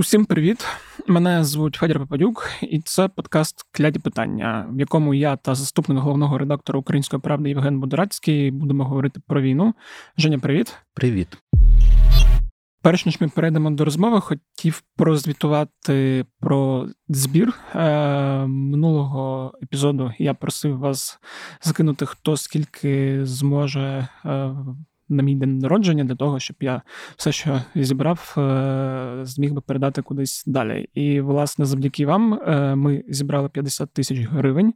[0.00, 0.66] Усім привіт!
[1.06, 6.38] Мене звуть Федір Попадюк, і це подкаст Кляді питання, в якому я та заступник головного
[6.38, 9.74] редактора Української правди Євген Будорацький будемо говорити про війну.
[10.16, 10.76] Женя, привіт.
[10.94, 11.28] Привіт.
[12.82, 20.12] Перш ніж ми перейдемо до розмови, хотів прозвітувати про збір Е, минулого епізоду.
[20.18, 21.18] Я просив вас
[21.62, 24.08] закинути хто скільки зможе.
[24.24, 24.54] Е,
[25.10, 26.82] на мій день народження для того, щоб я
[27.16, 30.88] все, що зібрав, е, зміг би передати кудись далі.
[30.94, 34.74] І, власне, завдяки вам е, ми зібрали 50 тисяч гривень.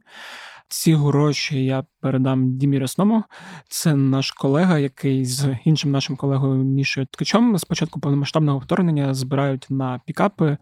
[0.67, 3.23] Ці гроші я передам Дімі Ресному.
[3.69, 10.01] Це наш колега, який з іншим нашим колегою Мішою Ткачом спочатку повномасштабного вторгнення збирають на
[10.05, 10.57] пікапи,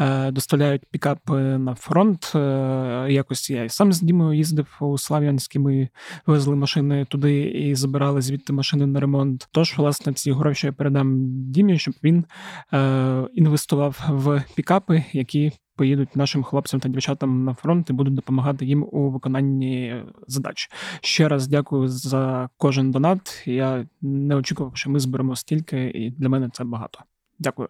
[0.00, 2.32] е, доставляють пікапи на фронт.
[2.34, 5.88] Е, якось я і сам з Дімою їздив у Слав'янськ, ми
[6.26, 9.48] везли машини туди і забирали звідти машини на ремонт.
[9.52, 11.16] Тож, власне, ці гроші я передам
[11.50, 12.24] Дімі, щоб він
[12.72, 18.66] е, інвестував в пікапи, які поїдуть нашим хлопцям та дівчатам на фронт і будуть допомагати
[18.66, 20.70] їм у виконанні задач.
[21.00, 23.42] Ще раз дякую за кожен донат.
[23.46, 26.98] Я не очікував, що ми зберемо стільки, і для мене це багато.
[27.38, 27.68] Дякую.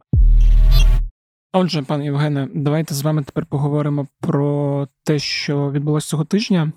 [1.52, 6.72] Отже, пане Євгене, давайте з вами тепер поговоримо про те, що відбулося цього тижня.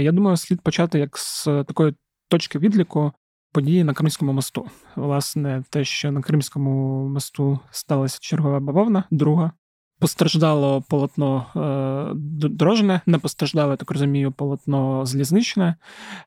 [0.00, 1.94] Я думаю, слід почати як з такої
[2.28, 3.12] точки відліку
[3.52, 4.66] події на Кримському мосту.
[4.96, 9.52] Власне, те, що на Кримському мосту сталася чергова бавовна, друга
[10.00, 12.14] Постраждало полотно е,
[12.48, 15.74] дорожне, не постраждало, я так розумію, полотно залізничне.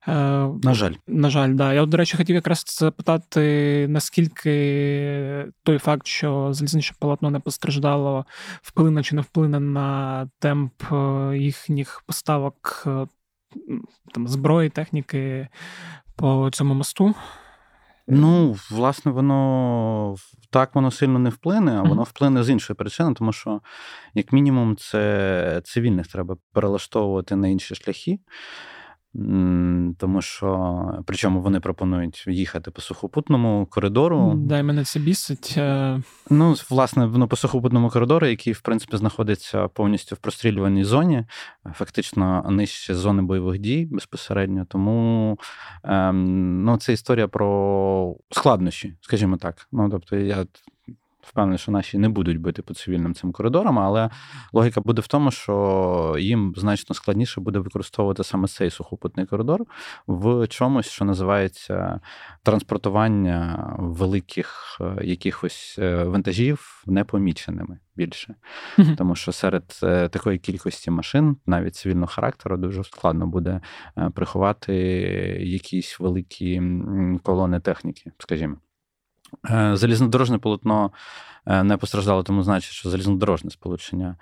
[0.07, 0.13] Е,
[0.63, 1.73] на жаль, на жаль, да.
[1.73, 8.25] Я, до речі, хотів якраз запитати, наскільки той факт, що залізничне полотно не постраждало,
[8.61, 12.87] вплине чи не вплине на темп е, їхніх поставок
[14.13, 15.47] там зброї, техніки
[16.15, 17.15] по цьому мосту.
[18.07, 20.15] Ну, власне, воно
[20.49, 23.61] так воно сильно не вплине, а воно вплине з іншої причини, тому що,
[24.13, 28.19] як мінімум, це цивільних треба перелаштовувати на інші шляхи.
[29.97, 34.33] Тому що, причому вони пропонують їхати по сухопутному коридору.
[34.35, 35.55] Дай мене це бісить.
[35.57, 36.01] Е.
[36.29, 41.25] Ну, власне, ну, по сухопутному коридору, який, в принципі, знаходиться повністю в прострілюваній зоні,
[41.73, 44.65] фактично нижче зони бойових дій безпосередньо.
[44.69, 45.39] Тому
[45.83, 49.67] ем, ну, це історія про складнощі, скажімо так.
[49.71, 50.45] Ну, тобто, я
[51.27, 54.09] впевнений, що наші не будуть бити по цивільним цим коридорам, але
[54.53, 59.65] логіка буде в тому, що їм значно складніше буде використовувати саме цей сухопутний коридор
[60.07, 61.99] в чомусь, що називається
[62.43, 68.35] транспортування великих е, якихось е, вантажів непоміченими більше.
[68.77, 68.95] Mm-hmm.
[68.95, 73.61] Тому що серед е, такої кількості машин, навіть цивільного характеру, дуже складно буде
[74.13, 74.75] приховати
[75.41, 76.61] якісь великі
[77.23, 78.57] колони техніки, скажімо.
[79.49, 80.91] Е, залізнодорожне полотно
[81.45, 84.17] е, не постраждало, тому значить, що залізнодорожне сполучення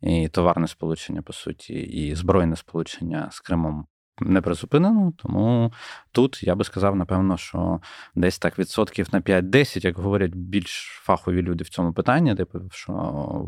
[0.00, 3.86] і товарне сполучення, по суті, і збройне сполучення з Кримом
[4.20, 5.12] не призупинено.
[5.16, 5.72] Тому
[6.12, 7.80] тут я би сказав, напевно, що
[8.14, 12.92] десь так відсотків на 5-10, як говорять більш фахові люди в цьому питанні, типу, що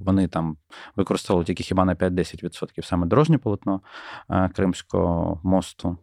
[0.05, 0.57] вони там
[0.97, 3.81] використовують які хіба на 5-10% саме дорожнє полотно
[4.31, 5.99] е, Кримського мосту,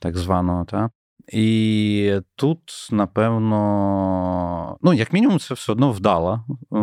[0.00, 0.64] так званого.
[0.64, 0.90] Та?
[1.32, 6.76] І тут, напевно, ну, як мінімум, це все одно вдала е,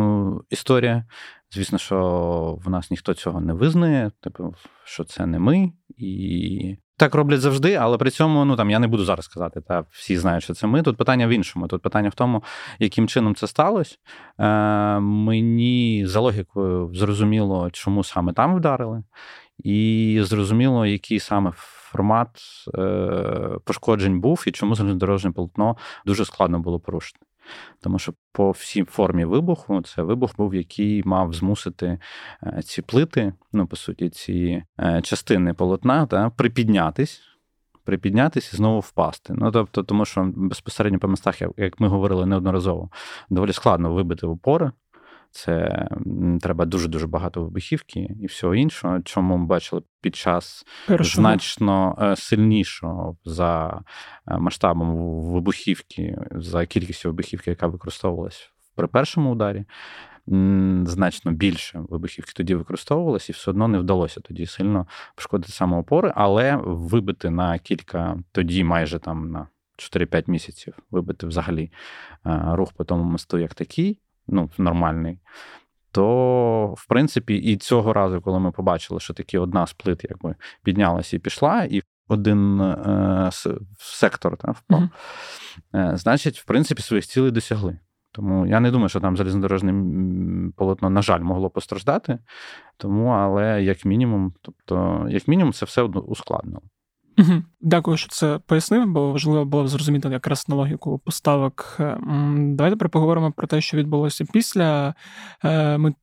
[0.50, 1.04] історія.
[1.50, 4.54] Звісно, що в нас ніхто цього не визнає, типу,
[4.84, 5.72] що це не ми.
[5.96, 9.84] І так роблять завжди, але при цьому ну там я не буду зараз казати, та
[9.90, 10.82] всі знають, що це ми.
[10.82, 11.68] Тут питання в іншому.
[11.68, 12.42] Тут питання в тому,
[12.78, 13.96] яким чином це сталося.
[14.38, 19.02] Е, Мені за логікою зрозуміло, чому саме там вдарили,
[19.58, 21.52] і зрозуміло, який саме
[21.92, 22.28] формат
[22.78, 25.76] е, пошкоджень був і чому залізнодорожне полотно
[26.06, 27.18] дуже складно було порушити.
[27.80, 31.98] Тому що по всій формі вибуху це вибух був, який мав змусити
[32.42, 37.20] е, ці плити, ну по суті, ці е, частини полотна та, припіднятись.
[37.84, 39.34] Припіднятися і знову впасти.
[39.36, 42.90] Ну тобто, тому що безпосередньо по містах, як ми говорили неодноразово,
[43.30, 44.70] доволі складно вибити опори.
[45.32, 45.88] Це
[46.40, 51.22] треба дуже дуже багато вибухівки і всього іншого, чому ми бачили під час Першого.
[51.22, 53.82] значно е, сильнішого за
[54.28, 54.96] е, масштабом
[55.32, 59.64] вибухівки, за кількістю вибухівки, яка використовувалась при першому ударі.
[60.84, 66.12] Значно більше вибухівки тоді використовувалось, і все одно не вдалося тоді сильно пошкодити саме опори,
[66.16, 69.48] але вибити на кілька, тоді майже там на
[69.78, 71.72] 4-5 місяців, вибити взагалі
[72.26, 75.18] е, рух по тому мосту як такий, ну, нормальний,
[75.90, 80.34] то, в принципі, і цього разу, коли ми побачили, що таки одна з плит якби
[80.62, 83.30] піднялася і пішла, і один е,
[83.78, 85.92] сектор там, впав, mm-hmm.
[85.92, 87.78] е, значить, в принципі, своїх цілей досягли.
[88.12, 89.74] Тому я не думаю, що там залізнодорожне
[90.56, 92.18] полотно, на жаль, могло постраждати.
[92.76, 96.62] Тому, але як мінімум, тобто, як мінімум, це все ускладнило.
[97.60, 101.76] Дякую, що це пояснив, бо важливо було зрозуміти якраз на логіку поставок.
[102.36, 104.94] Давайте тепер поговоримо про те, що відбулося після.
[105.44, 105.94] Е, ми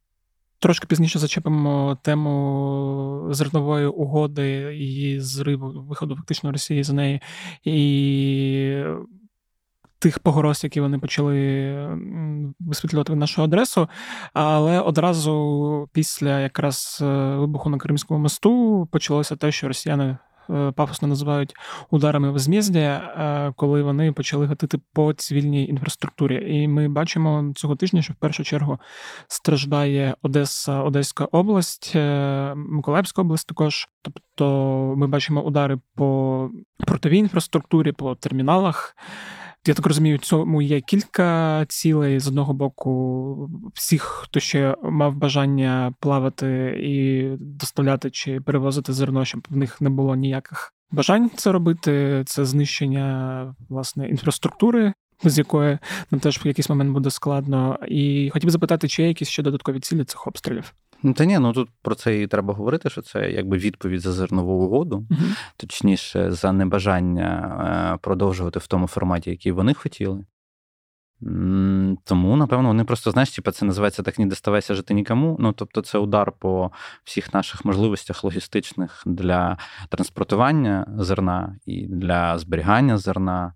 [0.59, 7.21] трошки пізніше зачепимо тему зернової угоди і зриву виходу фактично Росії з неї.
[7.63, 8.83] І
[9.99, 11.29] тих погроз, які вони почали
[12.59, 13.87] висвітлювати в нашу адресу.
[14.33, 20.17] Але одразу після якраз е, вибуху на Кримському мосту почалося те, що росіяни.
[20.49, 21.53] Е, пафосно називають
[21.89, 26.55] ударами возмездя, е, коли вони почали гатити по цивільній інфраструктурі.
[26.55, 28.79] І ми бачимо цього тижня, що в першу чергу
[29.27, 31.95] страждає Одеса, Одеська область,
[32.55, 33.87] Миколаївська область також.
[34.01, 34.45] Тобто
[34.97, 36.49] ми бачимо удари по
[36.87, 38.95] портовій інфраструктурі, по терміналах.
[39.67, 42.19] Я так розумію, цьому є кілька цілей.
[42.19, 49.47] З одного боку, всіх, хто ще мав бажання плавати і доставляти чи перевозити зерно, щоб
[49.49, 52.23] в них не було ніяких бажань це робити.
[52.25, 54.93] Це знищення власне інфраструктури.
[55.23, 55.77] З якої
[56.11, 59.79] нам теж в якийсь момент буде складно, і хотів запитати, чи є якісь ще додаткові
[59.79, 60.73] цілі цих обстрілів?
[61.03, 64.11] Ну, та ні, ну тут про це і треба говорити, що це якби відповідь за
[64.11, 70.25] зернову угоду, uh точніше, за небажання е, продовжувати в тому форматі, який вони хотіли.
[72.03, 75.37] Тому, напевно, вони просто, знаєш, типу, це називається так не доставайся жити нікому.
[75.39, 76.71] Ну, тобто, це удар по
[77.03, 79.57] всіх наших можливостях логістичних для
[79.89, 83.53] транспортування зерна і для зберігання зерна.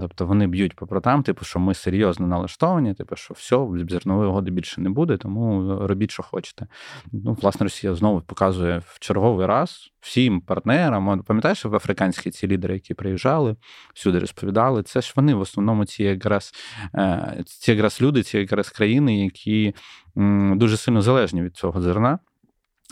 [0.00, 4.50] Тобто вони б'ють по протам, типу, що ми серйозно налаштовані, типу, що все, зернової угоди
[4.50, 6.66] більше не буде, тому робіть, що хочете.
[7.12, 11.22] Ну, власне, Росія знову показує в черговий раз всім партнерам.
[11.26, 13.56] Пам'ятаєш, в африканські ці лідери, які приїжджали,
[13.94, 16.52] всюди розповідали, це ж вони в основному ці якраз
[16.94, 19.74] е, ці якраз люди, ці якраз країни, які
[20.54, 22.18] дуже сильно залежні від цього зерна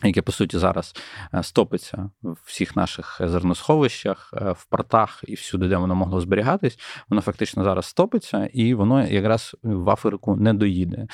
[0.05, 0.95] яке по суті зараз
[1.35, 6.79] е, стопиться в всіх наших зерносховищах, е, в портах і всюди, де воно могло зберігатись,
[7.09, 11.07] воно фактично зараз стопиться, і воно якраз в Африку не доїде.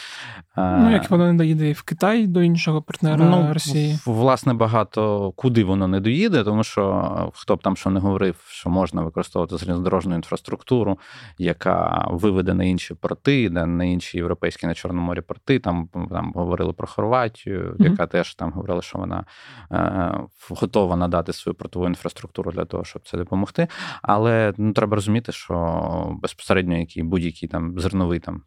[0.57, 3.99] Ну як воно не доїде і в Китай до іншого партнера ну, Росії?
[4.07, 8.71] Власне, багато куди воно не доїде, тому що хто б там що не говорив, що
[8.71, 10.99] можна використовувати залізнодорожну інфраструктуру,
[11.39, 15.59] яка виведе на інші порти, на інші європейські на Чорному морі порти.
[15.59, 17.91] Там там говорили про Хорватію, mm-hmm.
[17.91, 19.25] яка теж там говорила говорили, що вона
[19.73, 23.69] е, готова надати свою портову інфраструктуру для того, щоб це допомогти.
[24.03, 28.43] Але ну, треба розуміти, що безпосередньо який будь-який там зерновий там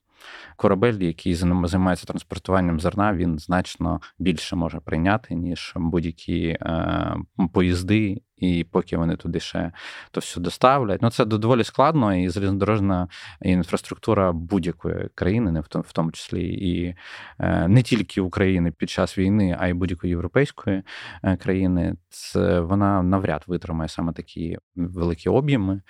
[0.55, 7.15] корабель, який займається транспортуванням зерна, він значно більше може прийняти, ніж будь-які е,
[7.53, 9.71] поїзди, і поки вони туди ще
[10.11, 11.01] то все доставлять.
[11.01, 13.07] Ну це доволі складно, і залізнодорожна
[13.41, 16.95] інфраструктура будь-якої країни, не в тому, числі і
[17.39, 20.83] е, не тільки України під час війни, а й будь-якої європейської
[21.23, 21.95] е, країни.
[22.09, 25.81] Це вона навряд витримає саме такі великі об'єми.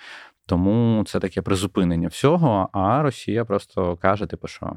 [0.46, 2.68] Тому це таке призупинення всього.
[2.72, 4.72] А Росія просто каже: типу, що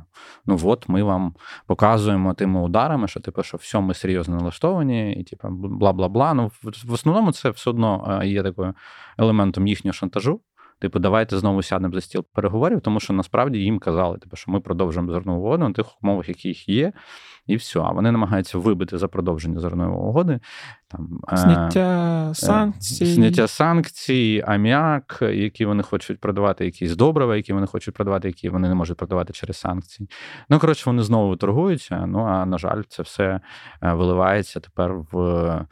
[0.46, 1.36] ну от ми вам
[1.68, 6.34] показуємо тими ударами, що типу, що все, ми серйозно налаштовані, і типу, бла бла бла.
[6.34, 6.52] Ну
[6.86, 8.74] в основному це все одно е, є такою
[9.18, 10.42] елементом їхнього шантажу.
[10.82, 14.60] Типу, давайте знову сядемо за стіл переговорів, тому що насправді їм казали, типу, що ми
[14.60, 16.94] продовжуємо зернову угоду на тих умовах, які їх є,
[17.48, 17.80] і все.
[17.80, 20.40] А вони намагаються вибити за продовження зернової угоди.
[20.88, 23.06] Там, е, Зняття е, санкцій.
[23.06, 28.70] Зняття санкцій, аміак, які вони хочуть продавати, якісь добрива, які вони хочуть продавати, які вони
[28.70, 30.10] не можуть продавати через санкції.
[30.50, 32.06] Ну, коротше, вони знову торгуються.
[32.08, 33.40] Ну, а на жаль, це все
[33.84, 35.66] е, виливається тепер в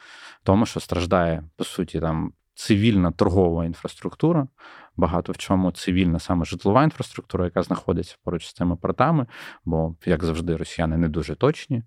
[0.44, 4.48] тому, що страждає, по суті, там цивільна торгова інфраструктура
[4.98, 9.25] багато в чому цивільна саме житлова інфраструктура, яка знаходиться поруч з цими портами,
[9.66, 11.84] бо, як завжди, росіяни не дуже точні.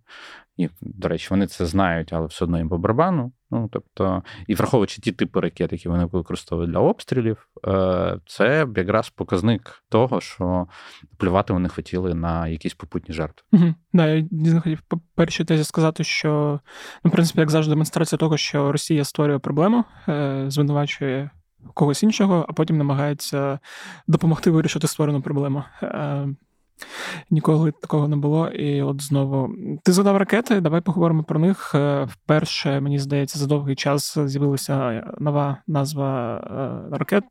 [0.57, 3.33] І, до речі, вони це знають, але все одно їм по барабану.
[3.51, 9.11] Ну, тобто, і враховуючи ті типи ракет, які вони використовують для обстрілів, е, це якраз
[9.11, 10.67] показник того, що
[11.17, 13.43] плювати вони хотіли на якісь попутні жертви.
[13.53, 13.75] Угу.
[13.93, 16.61] Да, я дійсно хотів по першій тезі сказати, що
[17.05, 21.31] ну, в принципі, як завжди, демонстрація того, що Росія створює проблему, е, звинувачує
[21.75, 23.59] когось іншого, а потім намагається
[24.07, 25.65] допомогти вирішити створену проблему.
[25.83, 26.29] Е,
[27.31, 28.49] Ніколи такого не було.
[28.49, 30.61] І от знову ти згадав ракети.
[30.61, 31.75] Давай поговоримо про них.
[31.75, 37.25] Е, вперше, мені здається, за довгий час з'явилася нова назва е, ракет.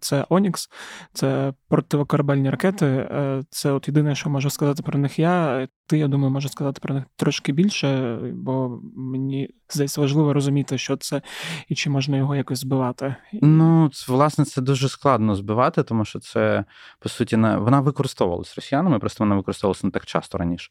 [0.00, 0.70] Це Онікс,
[1.12, 3.08] це противокорабельні ракети.
[3.50, 5.68] Це от єдине, що можу сказати про них я.
[5.86, 10.96] Ти, я думаю, можу сказати про них трошки більше, бо мені здається, важливо розуміти, що
[10.96, 11.22] це
[11.68, 13.14] і чи можна його якось збивати.
[13.32, 16.64] Ну, власне, це дуже складно збивати, тому що це
[16.98, 20.70] по суті не вона використовувалась росіянами, просто вона використовувалася не так часто раніше.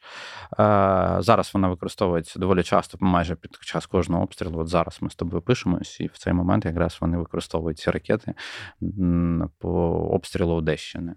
[1.20, 4.60] Зараз вона використовується доволі часто, майже під час кожного обстрілу.
[4.60, 8.34] От зараз ми з тобою пишемось, і в цей момент якраз вони використовують ці ракети
[9.60, 9.70] по
[10.12, 11.16] обстрілу Одещини.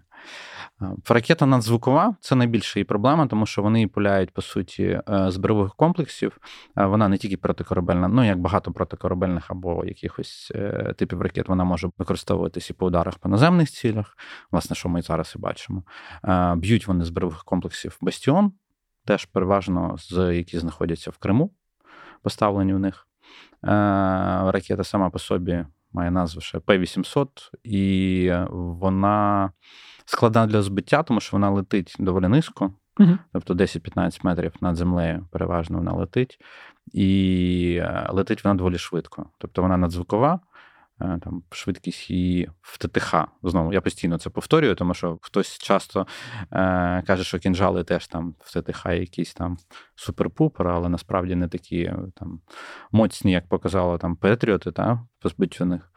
[1.09, 5.75] Ракета надзвукова це найбільша її проблема, тому що вони пуляють, по суті, е, з бойових
[5.75, 6.37] комплексів.
[6.75, 11.89] Вона не тільки протикорабельна, ну як багато протикорабельних або якихось е, типів ракет, вона може
[11.97, 14.17] використовуватися і по ударах по наземних цілях,
[14.51, 15.83] власне, що ми зараз і бачимо.
[16.55, 18.51] Б'ють вони з бойових комплексів Бастіон,
[19.05, 21.51] теж переважно з які знаходяться в Криму,
[22.21, 23.07] поставлені у них.
[23.63, 23.67] Е,
[24.51, 27.27] ракета сама по собі має назву ще П-800,
[27.63, 29.51] і вона
[30.07, 35.27] складна для збиття, тому що вона летить доволі низько, uh тобто 10-15 метрів над землею
[35.31, 36.39] переважно вона летить,
[36.93, 39.29] і е, летить вона доволі швидко.
[39.37, 40.39] Тобто вона надзвукова,
[41.01, 43.15] Е, там швидкість її в ТТХ.
[43.43, 46.07] Знову я постійно це повторюю, тому що хтось часто
[46.51, 49.57] е, каже, що кінжали теж там в ТТХ якісь там
[49.95, 52.41] супер-пупер, але насправді не такі е, там
[52.91, 55.91] моцні, як показали там Петріоти, та позбиттю них.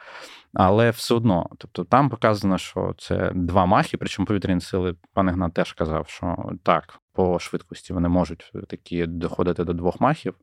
[0.54, 5.54] Але все одно, тобто там показано, що це два махи, причому повітряні сили, пан Гнат
[5.54, 10.34] теж казав, що так, по швидкості вони можуть такі доходити до двох махів.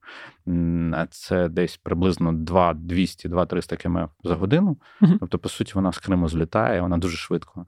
[1.09, 4.77] Це десь приблизно 2-200-2-300 км за годину.
[5.19, 7.65] Тобто, по суті, вона з Криму злітає, вона дуже швидко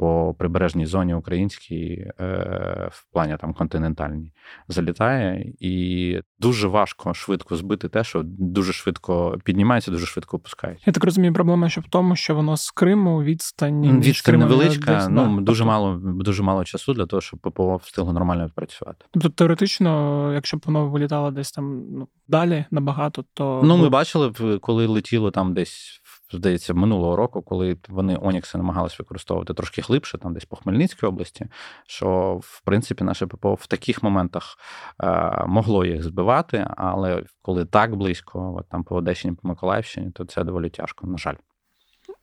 [0.00, 4.32] по прибережній зоні українській, е, в плані там континентальній,
[4.68, 10.84] залітає, і дуже важко швидко збити те, що дуже швидко піднімається, дуже швидко опускається.
[10.86, 14.94] Я так розумію, проблема ще в тому, що воно з Криму відстань відстань невеличка.
[14.94, 15.42] Десь, ну да.
[15.42, 15.64] дуже тобто...
[15.64, 19.04] мало, дуже мало часу для того, щоб ППО встигло нормально відпрацювати.
[19.10, 24.32] Тобто теоретично, якщо б воно вилітало десь там ну, далі набагато, то ну ми бачили,
[24.60, 26.00] коли летіло там десь
[26.32, 31.46] здається, минулого року, коли вони Онікси намагалися використовувати трошки глибше, там десь по Хмельницькій області,
[31.86, 34.56] що в принципі наше ППО в таких моментах
[35.02, 40.24] е, могло їх збивати, але коли так близько, от там по Одещині, по Миколаївщині, то
[40.24, 41.34] це доволі тяжко, на жаль.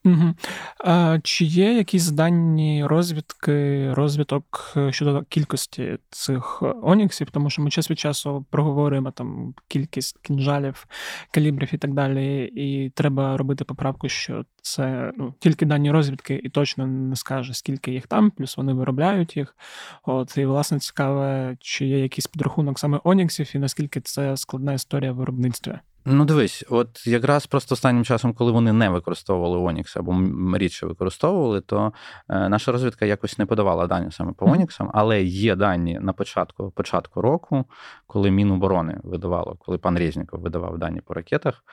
[0.07, 0.33] Угу.
[0.79, 7.31] А, Чи є якісь дані розвідки, розвиток е, щодо кількості цих оніксів?
[7.31, 10.87] Тому що ми час від часу проговорюємо там кількість кінжалів,
[11.31, 16.49] калібрів і так далі, і треба робити поправку, що це ну, тільки дані розвідки, і
[16.49, 19.55] точно не скаже, скільки їх там, плюс вони виробляють їх.
[20.03, 25.11] От і власне цікаве, чи є якийсь підрахунок саме оніксів, і наскільки це складна історія
[25.11, 25.79] в виробництві.
[26.09, 30.21] Ну, дивись, от якраз просто останнім часом, коли вони не використовували Онікс або
[30.57, 31.93] рідше використовували, то
[32.29, 36.71] е, наша розвідка якось не подавала дані саме по Оніксам, але є дані на початку
[36.71, 37.65] початку року,
[38.07, 41.63] коли Міноборони видавало, коли пан Резніков видавав дані по ракетах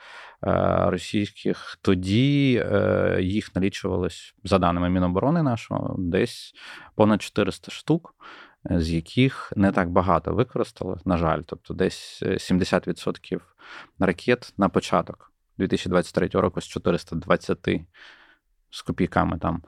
[0.43, 0.51] е,
[0.89, 6.53] російських, тоді е, їх налічувалось за даними Міноборони нашого десь
[6.95, 8.15] понад 400 штук
[8.69, 13.39] з яких не так багато використали, на жаль, тобто десь 70% е,
[13.99, 17.67] ракет на початок 2023 року з 420
[18.69, 19.65] з копійками там е,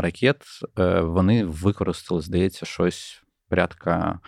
[0.00, 0.42] ракет,
[0.78, 4.20] е, вони використали, здається, щось порядка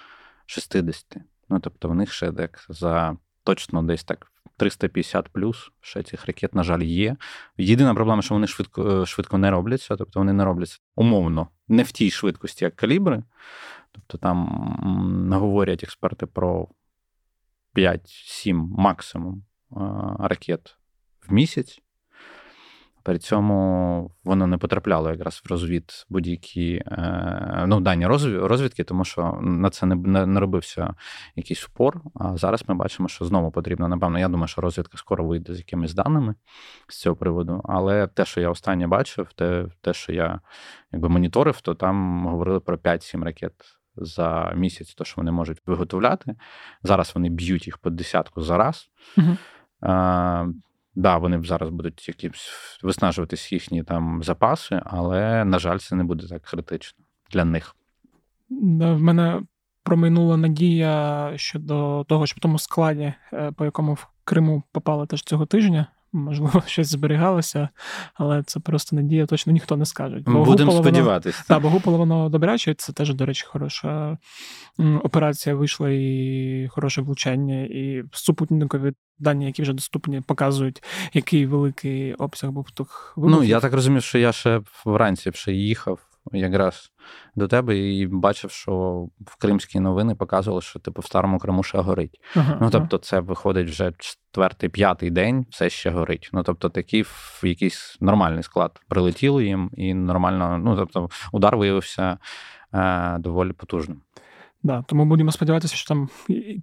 [0.46, 1.16] 60.
[1.48, 6.54] Ну, тобто, в них ще так за точно десь так 350 плюс ще цих ракет,
[6.54, 7.16] на жаль, є.
[7.58, 11.92] Єдина проблема, що вони швидко швидко не робляться, тобто вони не робляться умовно, не в
[11.92, 13.22] тій швидкості, як калібри.
[13.92, 16.68] Тобто там говорять експерти про
[17.74, 19.44] 5-7 максимум
[20.18, 20.76] ракет
[21.28, 21.82] в місяць.
[23.08, 29.38] При цьому воно не потрапляло якраз в розвід будь-які е, ну, дані розвідки, тому що
[29.42, 30.94] на це не, не робився
[31.36, 32.00] якийсь упор.
[32.14, 35.58] А зараз ми бачимо, що знову потрібно, напевно, я думаю, що розвідка скоро вийде з
[35.58, 36.34] якимись даними
[36.88, 37.60] з цього приводу.
[37.64, 40.40] Але те, що я останнє бачив, те, те що я
[40.92, 43.54] якби моніторив, то там говорили про 5-7 ракет
[43.96, 46.36] за місяць, то що вони можуть виготовляти.
[46.82, 48.90] Зараз вони б'ють їх по десятку за раз.
[49.16, 49.36] Угу.
[50.98, 52.50] Да, вони зараз будуть якимсь
[52.82, 57.76] виснажуватись їхні там запаси, але, на жаль, це не буде так критично для них.
[58.50, 59.42] В мене
[59.82, 65.22] промайнула надія щодо того, що в тому складі, е, по якому в Криму попали теж
[65.22, 67.68] цього тижня, можливо, щось зберігалося,
[68.14, 70.22] але це просто надія, точно ніхто не скаже.
[70.26, 71.44] Будемо сподіватися.
[71.48, 74.18] Так, бо гуполо воно добряче, це теж, до речі, хороша
[74.78, 82.50] операція вийшла і хороше влучання, і супутникові дані, які вже доступні, показують, який великий обсяг
[82.50, 83.40] був тих вибухів.
[83.40, 86.92] Ну, я так розумію, що я ще вранці ще їхав якраз
[87.34, 88.72] до тебе і бачив, що
[89.26, 92.20] в кримські новини показували, що типу в старому Криму ще горить.
[92.36, 96.30] Ага, ну тобто, це виходить вже четвертий, п'ятий день, все ще горить.
[96.32, 102.18] Ну тобто, такий в якийсь нормальний склад прилетіло їм, і нормально, ну тобто, удар виявився
[102.74, 104.00] е, доволі потужним.
[104.62, 106.08] Да, Тому будемо сподіватися, що там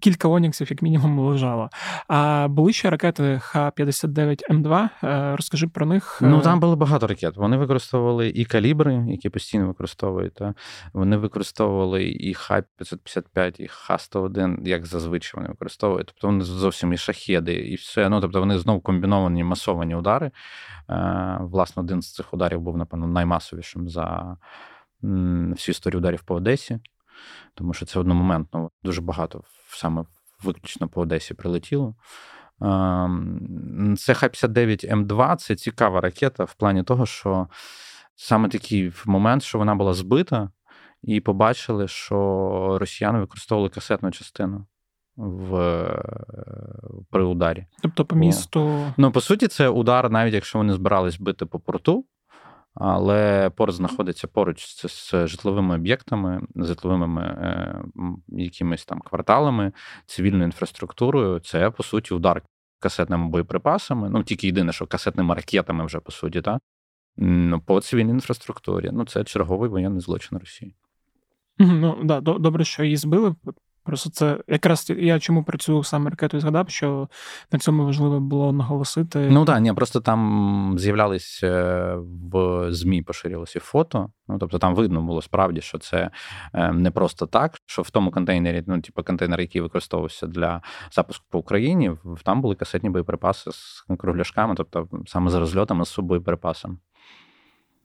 [0.01, 1.69] кілька Оніксів, як мінімум, лежало.
[2.07, 4.89] А були ще ракети Х-59М2.
[5.03, 6.19] Е, розкажи про них.
[6.21, 7.37] Ну там було багато ракет.
[7.37, 10.33] Вони використовували і калібри, які постійно використовують.
[10.33, 10.53] Та?
[10.93, 16.07] Вони використовували і Х-555, і Х-101, як зазвичай вони використовують.
[16.07, 18.09] Тобто вони зовсім і шахеди, і все.
[18.09, 20.31] Ну тобто вони знову комбіновані масовані удари.
[20.89, 24.37] Е, власне, один з цих ударів був, напевно, наймасовішим за
[25.01, 26.79] всю історію ударів по Одесі
[27.53, 30.05] тому що це одномоментно дуже багато саме
[30.43, 31.95] виключно по Одесі прилетіло.
[32.61, 37.47] Ем, це Х-59М2 це цікава ракета в плані того, що
[38.15, 40.49] саме такий момент, що вона була збита,
[41.03, 44.65] і побачили, що росіяни використовували касетну частину
[45.17, 45.87] в
[47.11, 47.65] при ударі.
[47.81, 48.93] Тобто по місту.
[48.97, 52.05] Ну, по суті, це удар, навіть якщо вони збирались бити по порту,
[52.75, 57.83] але порт знаходиться поруч з, з житловими об'єктами, житловими е,
[58.27, 59.71] якимись там кварталами,
[60.05, 61.39] цивільною інфраструктурою.
[61.39, 62.41] Це по суті удар
[62.79, 64.09] касетними боєприпасами.
[64.09, 66.61] Ну тільки єдине, що касетними ракетами вже по суті, так?
[67.17, 68.89] Ну, по цивільній інфраструктурі.
[68.93, 70.75] Ну, це черговий воєнний злочин Росії.
[71.59, 73.35] Ну да, добре, що її збили.
[73.85, 77.09] Просто це якраз я чому працюю саме ракетою згадав, що
[77.51, 79.27] на цьому важливо було наголосити.
[79.31, 81.95] Ну так, ні, просто там з'являлись е,
[82.31, 84.09] в ЗМІ, поширювалися фото.
[84.27, 86.09] Ну тобто там видно було справді, що це
[86.53, 90.61] е, не просто так, що в тому контейнері, ну типу контейнер, який використовувався для
[90.91, 91.91] запуску по Україні,
[92.23, 96.77] там були касетні боєприпаси з кругляшками, тобто саме з розльотами з боєприпасами.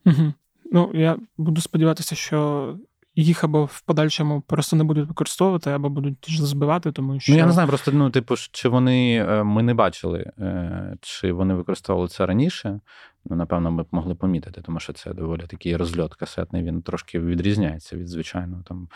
[0.06, 0.32] Угу.
[0.72, 2.76] Ну я буду сподіватися, що
[3.14, 7.32] їх або в подальшому просто не будуть використовувати, або будуть збивати, тому що.
[7.32, 11.32] Ну, я не знаю, просто ну, типу, чи вони е, ми не бачили, е, чи
[11.32, 12.80] вони використовували це раніше.
[13.24, 17.20] Ну, напевно, ми б могли помітити, тому що це доволі такий розльот касетний, він трошки
[17.20, 18.88] відрізняється від звичайного там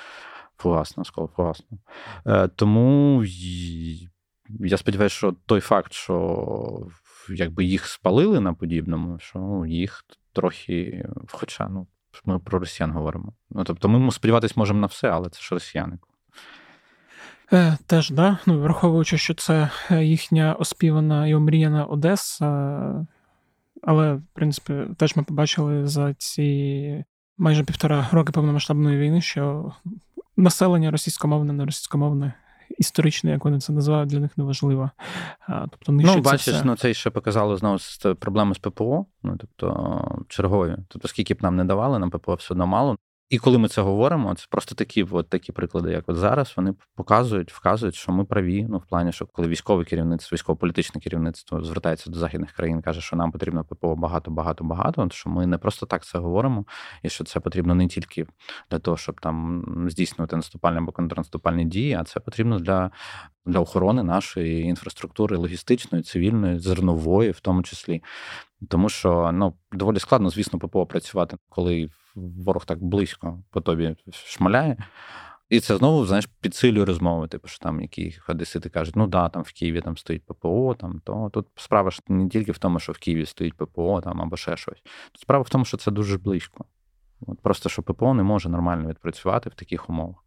[0.56, 1.82] фугасного, сколофугасного.
[2.26, 3.25] Е, тому
[4.60, 6.86] я сподіваюся, що той факт, що
[7.28, 11.86] якби їх спалили на подібному, що їх трохи, хоча, ну
[12.25, 13.33] ми про росіян говоримо.
[13.50, 15.99] Ну тобто, ми сподіватися можемо на все, але це ж росіяни.
[17.53, 18.39] Е, Теж, да.
[18.47, 23.07] Ну, враховуючи, що це е, їхня оспівана і омріяна Одеса.
[23.83, 27.05] Але, в принципі, теж ми побачили за ці
[27.39, 29.73] майже півтора роки повномасштабної війни, що
[30.37, 32.33] населення російськомовне, не російськомовне
[32.78, 34.91] історичне, як вони це називають, для них не важливо.
[35.49, 36.65] Тобто, ну, бачиш, все.
[36.65, 37.78] ну це ще показало знову
[38.19, 39.06] проблеми з ППО.
[39.23, 40.76] Ну тобто чергові.
[40.89, 42.97] Тобто, скільки б нам не давали, нам ППО все одно мало.
[43.28, 46.75] І коли ми це говоримо, це просто такі от такі приклади, як от зараз, вони
[46.95, 48.67] показують, вказують, що ми праві.
[48.71, 53.17] Ну, в плані, що коли військове керівництво, військово-політичне керівництво звертається до західних країн, каже, що
[53.17, 55.08] нам потрібно ППО багато, багато, багато.
[55.10, 56.65] Що ми не просто так це говоримо,
[57.02, 58.26] і що це потрібно не тільки
[58.71, 62.91] для того, щоб там здійснювати наступальні або контрнаступальні дії, а це потрібно для.
[63.47, 68.02] Для охорони нашої інфраструктури логістичної, цивільної, зернової, в тому числі,
[68.69, 74.76] тому що ну доволі складно, звісно, ППО працювати, коли ворог так близько по тобі шмаляє.
[75.49, 79.43] І це знову, знаєш, підсилює розмови, типу, що там які одесити кажуть, ну да, там
[79.43, 81.30] в Києві там стоїть ППО, там то.
[81.33, 84.57] Тут справа ж не тільки в тому, що в Києві стоїть ППО там або ще
[84.57, 84.83] щось.
[85.13, 86.65] Тут справа в тому, що це дуже близько.
[87.26, 90.25] От Просто що ППО не може нормально відпрацювати в таких умовах.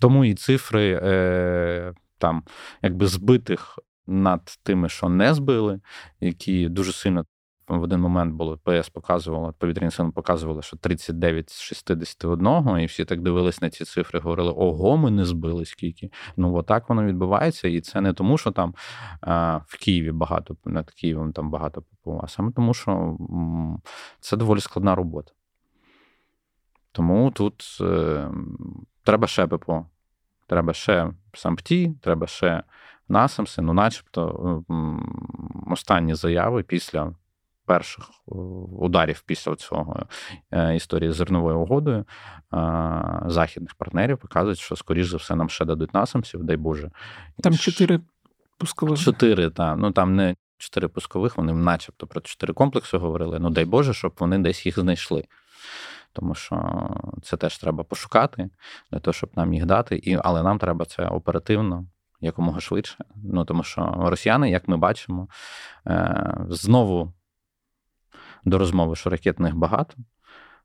[0.00, 2.42] Тому і цифри е, там,
[2.82, 5.80] якби збитих над тими, що не збили,
[6.20, 7.24] які дуже сильно
[7.68, 13.04] в один момент було ПС показувало, повітряні сили показували, що 39 з 61, і всі
[13.04, 16.10] так дивились на ці цифри, говорили: ого, ми не збили скільки.
[16.36, 18.74] Ну отак воно відбувається, і це не тому, що там
[19.20, 23.82] а, в Києві багато над Києвом там багато ППО, а саме тому, що м,
[24.20, 25.32] це доволі складна робота.
[26.92, 28.30] Тому тут е,
[29.06, 29.86] треба ще ППО,
[30.46, 32.62] треба ще сампті, треба ще
[33.08, 34.64] насамси, ну, начебто,
[35.66, 37.14] останні заяви після
[37.66, 38.34] перших е,
[38.78, 40.06] ударів після цього
[40.50, 42.04] е, історії з зерновою угодою
[43.26, 46.90] західних партнерів показують, що, скоріш за все, нам ще дадуть насамсів, дай Боже.
[47.42, 48.00] Там чотири
[48.58, 49.00] пускових.
[49.00, 49.76] Чотири, так.
[49.78, 53.38] Ну там не чотири пускових, вони начебто про чотири комплекси говорили.
[53.38, 55.24] Ну, дай Боже, щоб вони десь їх знайшли.
[56.16, 56.88] Тому що
[57.22, 58.50] це теж треба пошукати
[58.90, 59.96] для того, щоб нам їх дати.
[59.96, 61.86] І, Але нам треба це оперативно
[62.20, 63.04] якомога швидше.
[63.16, 65.28] Ну тому що росіяни, як ми бачимо,
[65.86, 67.12] е, знову
[68.44, 69.94] до розмови, що ракет них багато.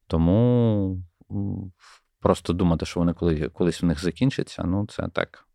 [0.07, 1.03] Тому
[2.19, 5.47] просто думати, що вони коли, колись в них закінчаться, ну це так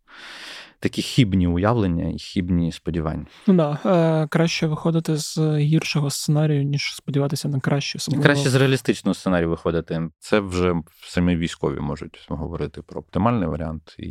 [0.80, 3.26] такі хібні уявлення і хібні сподівання.
[3.46, 3.78] Ну да,
[4.24, 7.98] е, краще виходити з гіршого сценарію, ніж сподіватися на краще.
[7.98, 8.24] Особливо...
[8.24, 10.10] Краще з реалістичного сценарію виходити.
[10.18, 14.08] Це вже самі військові можуть говорити про оптимальний варіант і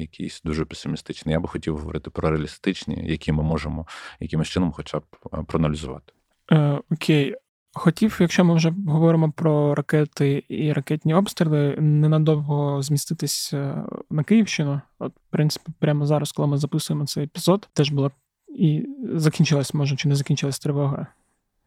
[0.00, 1.32] якийсь дуже песимістичний.
[1.32, 3.86] Я би хотів говорити про реалістичні, які ми можемо
[4.20, 6.12] якимось чином, хоча б е, проаналізувати.
[6.52, 7.34] Е, Окей.
[7.78, 14.80] Хотів, якщо ми вже говоримо про ракети і ракетні обстріли, ненадовго зміститись е, на Київщину.
[14.98, 18.10] От, в принципі, прямо зараз, коли ми записуємо цей епізод, теж була
[18.48, 21.06] і закінчилась, може, чи не закінчилась тривога.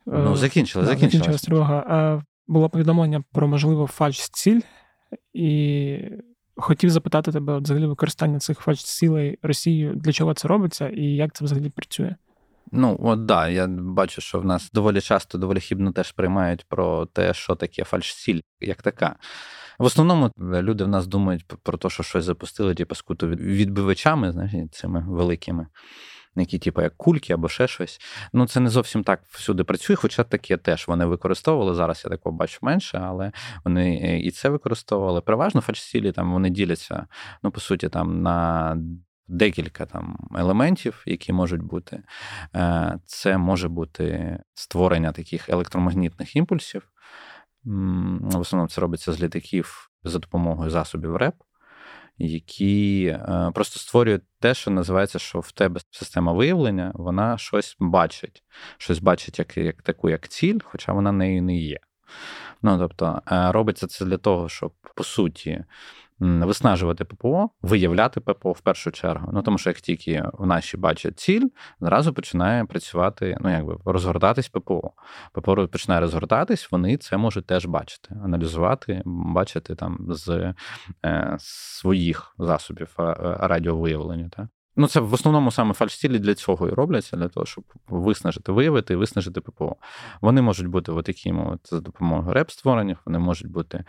[0.05, 1.13] Ну, закінчилась, да, закінчилась.
[1.13, 2.23] закінчилась тривога.
[2.47, 4.61] Було повідомлення про можливо фальш-ціль,
[5.33, 5.97] і
[6.55, 11.33] хотів запитати тебе от, взагалі використання цих фальш-цілей Росією, для чого це робиться, і як
[11.33, 12.15] це взагалі працює.
[12.71, 17.05] Ну, от да, я бачу, що в нас доволі часто, доволі хібно теж приймають про
[17.05, 19.15] те, що таке фальш-сіль, як така.
[19.79, 24.53] В основному люди в нас думають про те, що щось запустили, типу, скуту відбивачами, знаєш,
[24.71, 25.67] цими великими,
[26.35, 27.99] які, типу, як кульки або ще щось.
[28.33, 31.75] Ну, це не зовсім так всюди працює, хоча таке теж вони використовували.
[31.75, 33.31] Зараз я такого бачу менше, але
[33.65, 35.21] вони е, і це використовували.
[35.21, 37.07] Переважно фальш-сілі там вони діляться,
[37.43, 38.77] ну, по суті, там на
[39.27, 42.03] декілька там елементів, які можуть бути.
[42.55, 46.91] Е, це може бути створення таких електромагнітних імпульсів.
[47.63, 51.35] В основному це робиться з літаків за допомогою засобів РЕП,
[52.17, 58.43] які е, просто створюють те, що називається, що в тебе система виявлення, вона щось бачить,
[58.77, 61.79] щось бачить як як таку, як ціль, хоча вона нею не є.
[62.61, 65.63] Ну, тобто, е, робиться це для того, щоб по суті
[66.21, 69.29] виснажувати ППО, виявляти ППО в першу чергу.
[69.33, 71.47] Ну тому що як тільки в наші бачать ціль,
[71.79, 74.91] зразу починає працювати, ну якби розгортатись ППО.
[75.33, 80.53] ППО починає розгортатись, вони це можуть теж бачити, аналізувати, бачити там з
[81.05, 84.29] е, своїх засобів е, радіовиявлення.
[84.29, 84.47] Так?
[84.75, 88.93] Ну, це в основному саме фальш-цілі для цього і робляться, для того, щоб виснажити, виявити
[88.93, 89.75] і виснажити ППО.
[90.21, 93.83] Вони можуть бути от такими от за допомогою реп-створення, вони можуть бути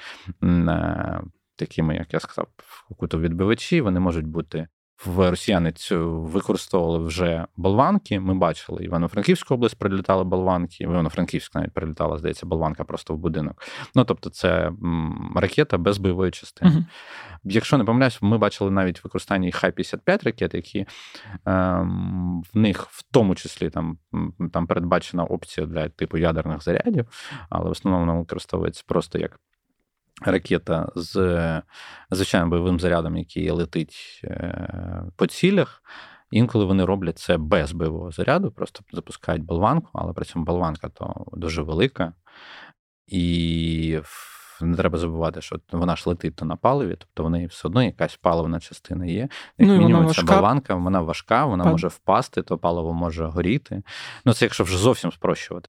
[0.44, 1.20] е,
[1.56, 2.48] такими, як я сказав,
[3.00, 4.68] відбивачі, вони можуть бути.
[5.04, 8.20] В росіяни цю використовували вже болванки.
[8.20, 10.86] Ми бачили Івано-Франківську область прилітали болванки.
[10.86, 13.62] В Івано-Франківськ навіть прилітала, здається, болванка просто в будинок.
[13.94, 14.72] Ну тобто, це
[15.34, 16.70] ракета без бойової частини.
[16.70, 16.84] Uh-huh.
[17.44, 20.86] Якщо не помиляюсь, ми бачили навіть використання Х-55 ракет, які
[21.46, 23.98] ем, в них в тому числі там
[24.52, 27.06] там передбачена опція для типу ядерних зарядів,
[27.50, 29.40] але в основному вона використовується просто як
[30.30, 31.62] ракета з
[32.10, 35.82] звичайним бойовим зарядом, який летить е, по цілях.
[36.30, 41.24] Інколи вони роблять це без бойового заряду, просто запускають болванку, але при цьому болванка то
[41.32, 42.12] дуже велика.
[43.06, 44.00] І
[44.60, 47.82] не треба забувати, що вона ж летить то на паливі, тобто в неї все одно
[47.82, 49.20] якась паливна частина є.
[49.58, 51.72] Як ну, мінімум, ця болванка, вона важка, вона Пан...
[51.72, 53.82] може впасти, то паливо може горіти.
[54.24, 55.68] Ну, це якщо вже зовсім спрощувати.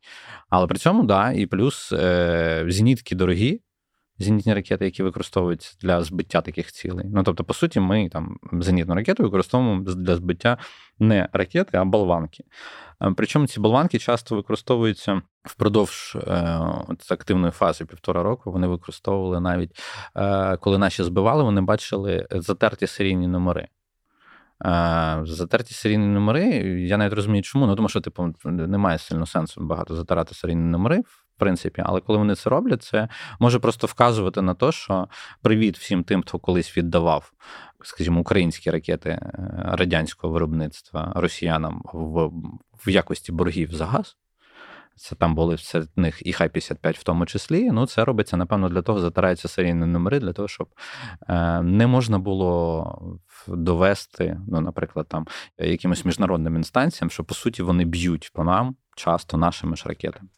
[0.50, 3.62] Але при цьому, да, і плюс е, зенітки дорогі
[4.20, 7.06] зенітні ракети, які використовуються для збиття таких цілей.
[7.14, 10.58] Ну тобто, по суті, ми там зенітну ракету використовуємо для збиття
[11.00, 12.44] не ракети, а болванки.
[13.16, 16.32] Причому ці болванки часто використовуються впродовж е,
[17.10, 18.52] активної фази півтора року.
[18.52, 19.80] Вони використовували навіть
[20.16, 23.68] е, коли наші збивали, вони бачили затерті серійні номери.
[25.24, 26.46] Затерті серійні номери,
[26.82, 27.68] я навіть розумію, чому.
[27.68, 31.04] Ну тому що, типу, немає сильно сенсу багато затирати серійні номери,
[31.36, 33.08] в принципі, але коли вони це роблять, це
[33.40, 35.08] може просто вказувати на те, що
[35.42, 37.32] привіт всім тим, хто колись віддавав,
[37.84, 39.22] скажімо, українські ракети е,
[39.64, 42.32] радянського виробництва росіянам в,
[42.86, 44.18] в якості боргів за газ.
[44.96, 47.72] Це там були серед них і хай 55 в тому числі.
[47.72, 50.68] Ну, це робиться, напевно, для того, затираються серійні номери, для того, щоб
[51.30, 57.86] е, не можна було довести, ну, наприклад, там якимось міжнародним інстанціям, що по суті вони
[57.86, 60.30] б'ють по нам часто нашими ж ракетами.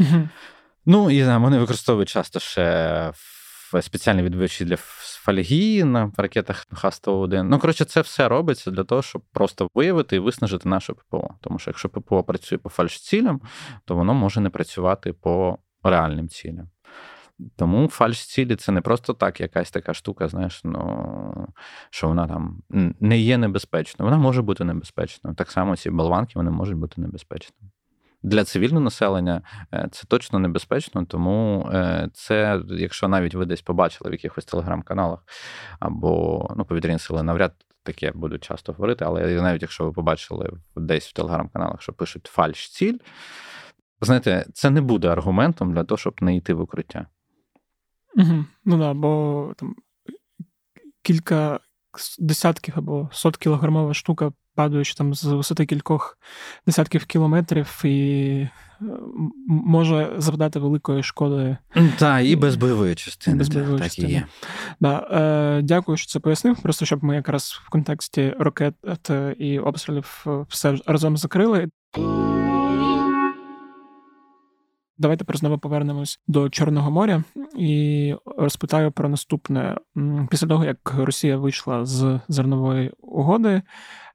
[0.00, 0.28] Угу.
[0.86, 3.12] Ну і вони використовують часто ще
[3.80, 4.76] спеціальні відбивачі для
[5.28, 7.42] фальгії на ракетах Х-101.
[7.42, 11.34] Ну, коротше, це все робиться для того, щоб просто виявити і виснажити наше ППО.
[11.40, 13.40] Тому що якщо ППО працює по фальш-цілям,
[13.84, 16.70] то воно може не працювати по реальним цілям.
[17.56, 21.48] Тому фальш-цілі це не просто так, якась така штука, знаєш, ну
[21.90, 22.62] що вона там
[23.00, 24.10] не є небезпечною.
[24.10, 25.36] Вона може бути небезпечною.
[25.36, 27.70] Так само ці болванки вони можуть бути небезпечними.
[28.22, 29.42] Для цивільного населення
[29.74, 35.24] е, це точно небезпечно, тому е, це, якщо навіть ви десь побачили в якихось телеграм-каналах
[35.80, 37.52] або ну, повітряні сили, навряд
[37.82, 42.98] таке будуть часто говорити, але навіть якщо ви побачили десь в телеграм-каналах, що пишуть фальш-ціль,
[44.00, 47.06] знаєте, це не буде аргументом для того, щоб не йти в укриття.
[48.64, 49.74] Ну да, бо там
[51.02, 51.60] кілька
[52.18, 56.18] десятків або сот кілограмова штука, падаючи там з висоти кількох
[56.66, 58.48] десятків кілометрів, і
[59.46, 61.56] може завдати великої шкоди.
[61.98, 63.36] Так, і без бойової частини.
[63.36, 64.08] Без бойової так частини.
[64.08, 64.26] і є.
[64.80, 65.08] Да.
[65.58, 66.62] Е, Дякую, що це пояснив.
[66.62, 68.74] Просто щоб ми якраз в контексті ракет
[69.38, 71.68] і обстрілів все разом закрили.
[75.00, 77.24] Давайте про знову повернемось до Чорного моря
[77.56, 79.76] і розпитаю про наступне.
[80.30, 83.62] Після того, як Росія вийшла з зернової угоди,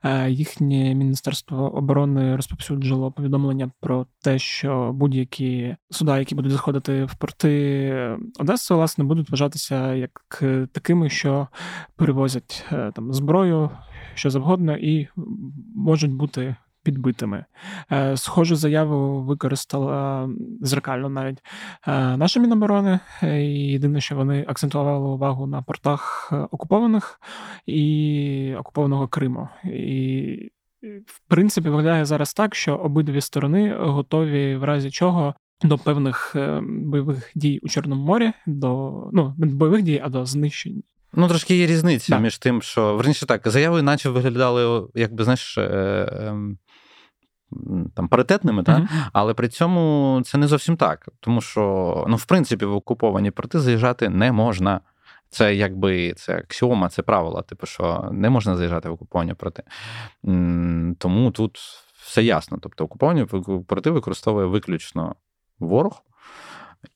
[0.04, 7.16] е, їхнє міністерство оборони розповсюджило повідомлення про те, що будь-які суда, які будуть заходити в
[7.16, 11.48] порти Одеси, власне, будуть вважатися як такими, що
[11.96, 13.70] перевозять е, там зброю,
[14.14, 15.08] що завгодно, і
[15.76, 17.46] можуть бути підбитими.
[17.92, 20.30] Е, схожу заяву використала
[20.62, 21.40] зеркально навіть
[21.88, 23.00] е, наша Міноборони.
[23.24, 27.20] Е, Єдине, що вони акцентували увагу на портах окупованих
[27.66, 29.50] і окупованого Криму.
[29.64, 30.52] І
[31.06, 35.36] в принципі виглядає зараз так, що обидві сторони готові в разі чого.
[35.64, 40.84] До певних бойових дій у Чорному морі, до ну не бойових дій, а до знищень.
[41.16, 42.20] Ну, трошки є різниця да.
[42.20, 46.58] між тим, що верніше так, заяви, наче виглядали, якби знаєш, ем,
[47.96, 48.88] там паритетними, та?
[49.14, 51.10] але при цьому це не зовсім так.
[51.20, 54.82] Тому що, ну, в принципі, в окуповані порти заїжджати не можна.
[55.30, 59.64] Це якби це аксіома, це правило, типу, що не можна заїжджати в окуповані порти.
[60.98, 61.60] Тому тут
[62.02, 62.58] все ясно.
[62.62, 63.26] Тобто, окуповані
[63.68, 65.16] порти використовує виключно
[65.60, 66.02] ворог.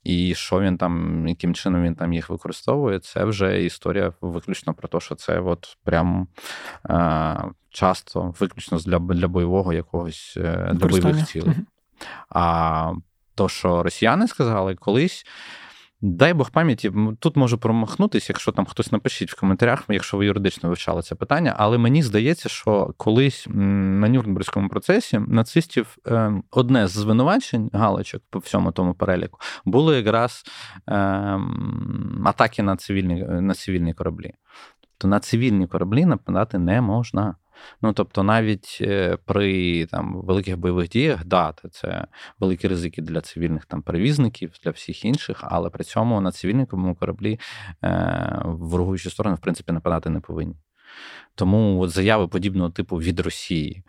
[0.04, 4.88] І що він там, яким чином він там їх використовує, це вже історія виключно про
[4.88, 6.28] те, що це от прям
[6.90, 11.56] е, часто виключно для для бойового якогось е, для бойових цілей.
[12.30, 12.94] А
[13.36, 15.26] то, що росіяни сказали колись.
[16.02, 20.70] Дай Бог пам'яті, тут можу промахнутися, якщо там хтось напишіть в коментарях, якщо ви юридично
[20.70, 21.56] вивчали це питання.
[21.58, 28.40] Але мені здається, що колись на Нюрнберзькому процесі нацистів е, одне з звинувачень галочок по
[28.40, 30.44] всьому тому переліку було якраз
[30.90, 30.94] е,
[32.26, 34.34] атаки на цивільні на цивільні кораблі.
[34.82, 37.36] Тобто на цивільні кораблі нападати не можна.
[37.82, 42.08] Ну тобто, навіть е, при там великих бойових діях, да, це
[42.40, 47.40] великі ризики для цивільних там перевізників, для всіх інших, але при цьому на цивільному кораблі
[47.84, 50.56] е, ворогуючі сторони в принципі нападати не повинні.
[51.36, 53.84] Тому от заяви подібного типу від Росії.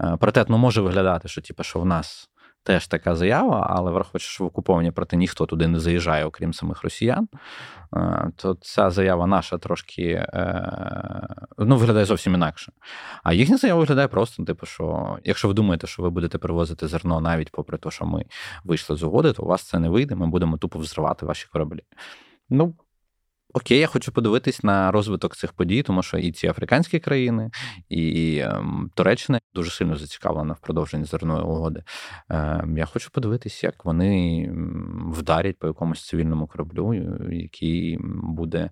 [0.00, 2.30] Е, ну, може виглядати, що типу, що в нас
[2.62, 6.82] теж така заява, але враховуючи, що в окуповані проти ніхто туди не заїжджає, окрім самих
[6.82, 7.28] росіян,
[7.96, 10.70] е, то ця заява наша трошки е,
[11.58, 12.72] ну, виглядає зовсім інакше.
[13.22, 17.20] А їхня заява виглядає просто, типу, що якщо ви думаєте, що ви будете привозити зерно
[17.20, 18.24] навіть попри те, що ми
[18.64, 21.80] вийшли з угоди, то у вас це не вийде, ми будемо тупо взривати ваші кораблі.
[22.50, 22.74] Ну,
[23.52, 27.50] Окей, я хочу подивитись на розвиток цих подій, тому що і ці африканські країни,
[27.88, 31.82] і ем, Туреччина дуже сильно зацікавлена в продовженні зерної угоди.
[32.28, 34.50] Ем, я хочу подивитись, як вони
[35.12, 36.94] вдарять по якомусь цивільному кораблю,
[37.30, 38.70] який буде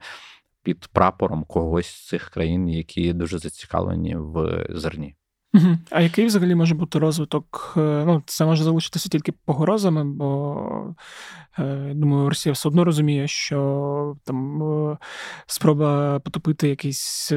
[0.62, 5.14] під прапором когось з цих країн, які дуже зацікавлені в зерні.
[5.58, 5.76] Угу.
[5.90, 7.74] А який взагалі може бути розвиток?
[7.76, 10.94] Е, ну, це може залишитися тільки погрозами, бо
[11.58, 14.96] е, думаю, Росія все одно розуміє, що там е,
[15.46, 17.32] спроба потопити якийсь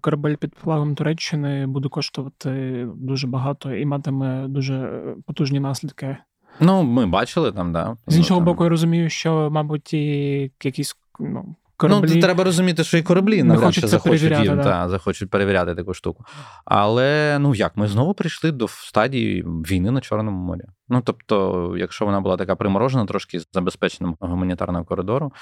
[0.00, 6.16] корабель під флагом Туреччини буде коштувати дуже багато і матиме дуже потужні наслідки.
[6.60, 7.96] Ну, ми бачили там, да.
[8.06, 8.44] З іншого там...
[8.44, 12.14] боку, я розумію, що, мабуть, і якісь ну, кораблі.
[12.14, 14.62] Ну, треба розуміти, що і кораблі навряд чи захочуть їм, да.
[14.62, 16.24] та, захочуть перевіряти таку штуку.
[16.64, 20.64] Але ну як, ми знову прийшли до стадії війни на Чорному морі.
[20.88, 25.32] Ну тобто, якщо вона була така приморожена, трошки з забезпеченням гуманітарного коридору.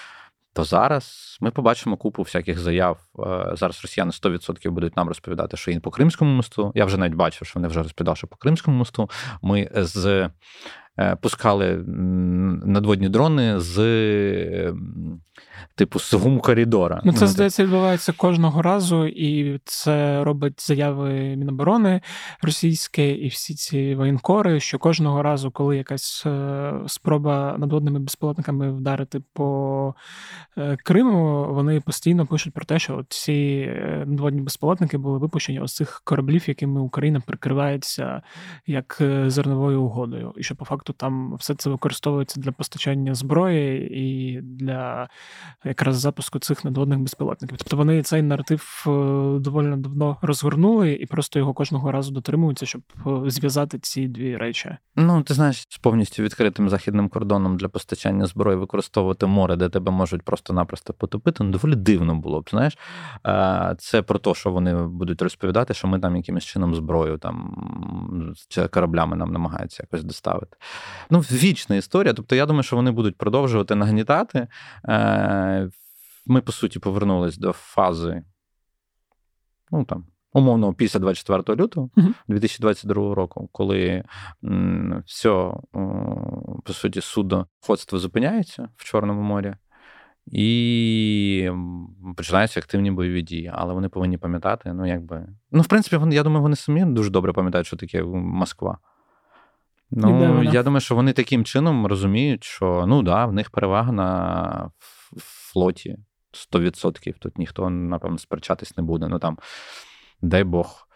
[0.53, 2.99] То зараз ми побачимо купу всяких заяв.
[3.19, 6.73] Е, зараз росіяни 100% будуть нам розповідати, що і по Кримському мосту.
[6.75, 9.11] Я вже навіть бачив, що вони вже розповідали, що по Кримському мосту
[9.43, 10.31] ми з
[11.21, 11.85] пускали
[12.65, 13.79] надводні дрони з
[15.75, 17.01] типу з коридора.
[17.05, 22.01] Ну, це здається, відбувається кожного разу, і це робить заяви Міноборони
[22.43, 29.23] російське і всі ці воєнкори, що кожного разу, коли якась е, спроба надводними безпілотниками вдарити
[29.33, 29.95] по
[30.59, 33.71] е, Криму, вони постійно пишуть про те, що ці
[34.07, 38.23] надводні безпілотники були випущені з цих кораблів, якими Україна прикривається
[38.67, 44.41] як зерновою угодою, і що по факту там все це використовується для постачання зброї і
[44.41, 45.09] для
[45.65, 47.59] якраз запуску цих надводних безпілотників.
[47.59, 48.91] Тобто вони цей наратив е,
[49.39, 54.77] доволі давно розгорнули і просто його кожного разу дотримуються, щоб е, зв'язати ці дві речі.
[54.97, 59.93] Ну ти знаєш, з повністю відкритим західним кордоном для постачання зброї використовувати море, де тебе
[59.93, 61.45] можуть просто-напросто потопити.
[61.45, 62.51] Ну доволі дивно було б.
[62.51, 62.79] Знаєш,
[63.79, 67.57] це про те, що вони будуть розповідати, що ми там якимось чином зброю там
[68.49, 70.57] чи кораблями нам намагаються якось доставити.
[71.11, 72.15] Ну, вічна історія.
[72.15, 74.49] Тобто, я думаю, що вони будуть продовжувати нагнітати.
[74.89, 75.71] Е,
[76.27, 78.23] ми, по суті, повернулись до фази,
[79.71, 80.07] ну там.
[80.33, 81.91] Умовно, після 24 лютого
[82.29, 84.05] 2022 року, коли
[85.07, 85.53] все,
[86.65, 89.55] по суті, судоходство зупиняється в Чорному морі,
[90.27, 91.51] і
[92.17, 93.51] починаються активні бойові дії.
[93.55, 95.27] Але вони повинні пам'ятати, ну, якби.
[95.51, 98.79] Ну, в принципі, вони, я думаю, вони самі дуже добре пам'ятають, що таке Москва.
[99.91, 104.71] Ну, я думаю, що вони таким чином розуміють, що ну да, в них перевага на
[105.17, 105.99] флоті
[106.53, 107.15] 100%.
[107.19, 109.09] Тут ніхто, напевно, сперечатись не буде.
[109.09, 109.39] Ну там,
[110.23, 110.89] дай Бог,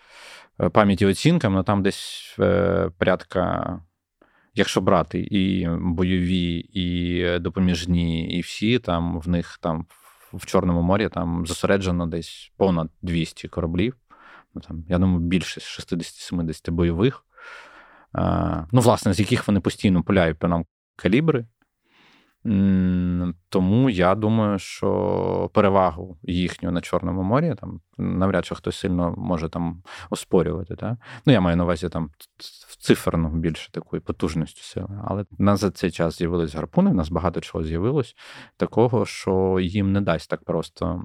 [0.60, 3.80] е, пам'яті оцінкам, ну там десь е, порядка.
[4.56, 9.86] Якщо брати і бойові, і допоміжні, і всі, там в них там
[10.32, 13.96] в Чорному морі там зосереджено десь понад 200 кораблів.
[14.54, 17.24] Ну, там, Я думаю, більше 60-70 бойових
[18.72, 20.64] ну, власне, з яких вони постійно пуляють по нам
[20.96, 21.46] калібри.
[23.48, 29.48] Тому я думаю, що перевагу їхню на Чорному морі там навряд чи хтось сильно може
[29.48, 30.76] там оспорювати.
[30.76, 30.98] Так?
[31.26, 32.10] Ну, я маю на увазі там
[32.78, 35.00] циферну більше такої потужності сили.
[35.04, 38.16] Але в нас за цей час з'явились гарпуни, в нас багато чого з'явилось
[38.56, 41.04] такого, що їм не дасть так просто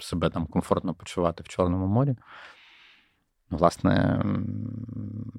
[0.00, 2.16] себе там комфортно почувати в Чорному морі.
[3.50, 4.24] Власне,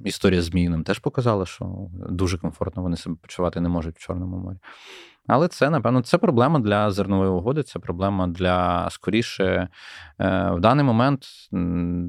[0.06, 4.38] історія з Зміїним теж показала, що дуже комфортно вони себе почувати не можуть в Чорному
[4.38, 4.58] морі.
[5.28, 9.68] Але це, напевно, це проблема для зернової угоди, це проблема для скоріше.
[10.20, 11.26] Е, в даний момент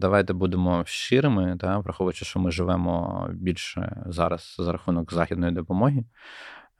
[0.01, 6.05] давайте будемо щирими, та, враховуючи, що ми живемо більше зараз за рахунок західної допомоги.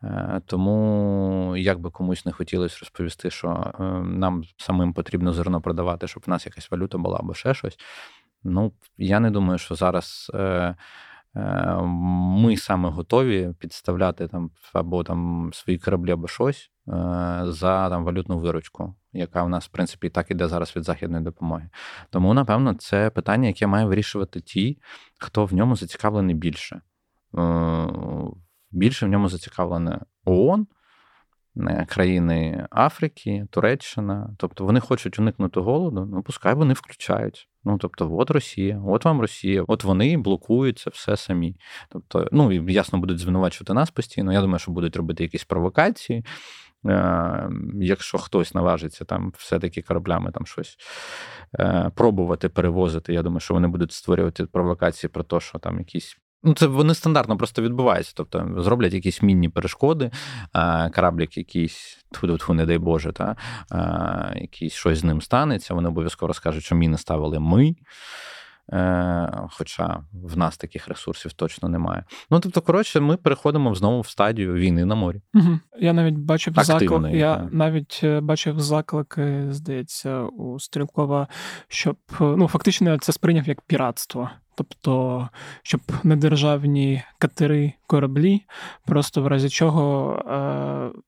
[0.05, 6.07] Е, тому як би комусь не хотілося розповісти, що е, нам самим потрібно зерно продавати,
[6.07, 7.79] щоб в нас якась валюта була або ще щось.
[8.45, 10.77] Ну, я не думаю, що зараз е,
[11.37, 11.77] е,
[12.13, 16.93] ми саме готові підставляти там або там свої кораблі, або щось е,
[17.45, 21.25] за там валютну виручку, яка в нас, в принципі, і так іде зараз від західної
[21.25, 21.71] допомоги.
[22.11, 24.79] Тому, напевно, це питання, яке має вирішувати ті,
[25.19, 26.81] хто в ньому зацікавлений більше.
[27.39, 27.89] Е,
[28.71, 30.67] більше в ньому зацікавлене ООН.
[31.57, 37.49] Е, країни Африки, Туреччина, тобто вони хочуть уникнути голоду, ну пускай вони включають.
[37.65, 41.57] Ну, тобто, от Росія, от вам Росія, от вони блокують це все самі.
[41.89, 44.33] Тобто, ну і ясно, будуть звинувачувати нас постійно.
[44.33, 46.25] Я думаю, що будуть робити якісь провокації.
[46.87, 50.77] Е, якщо хтось наважиться там все-таки кораблями там щось
[51.61, 56.17] е, пробувати перевозити, я думаю, що вони будуть створювати провокації про те, що там якісь
[56.45, 58.13] Ну, це вони стандартно просто відбуваються.
[58.17, 60.11] Тобто зроблять якісь мінні перешкоди,
[60.95, 62.05] кораблік якийсь,
[62.39, 63.37] тьфу не дай Боже, та,
[64.37, 65.75] якийсь щось з ним станеться.
[65.75, 67.75] Вони обов'язково скажуть, що міни ставили ми.
[68.73, 72.05] Е, хоча в нас таких ресурсів точно немає.
[72.31, 75.23] Ну тобто, коротше, ми переходимо знову в стадію війни на морі.
[75.35, 75.59] Угу.
[75.81, 77.15] Я навіть бачив заклик.
[77.15, 77.53] Я так.
[77.53, 81.29] навіть е, бачив заклики, здається, у Стрілкова,
[81.69, 84.31] щоб ну фактично це сприйняв як піратство.
[84.55, 85.29] Тобто,
[85.63, 88.43] щоб недержавні катери кораблі,
[88.87, 91.01] просто в разі чого, е,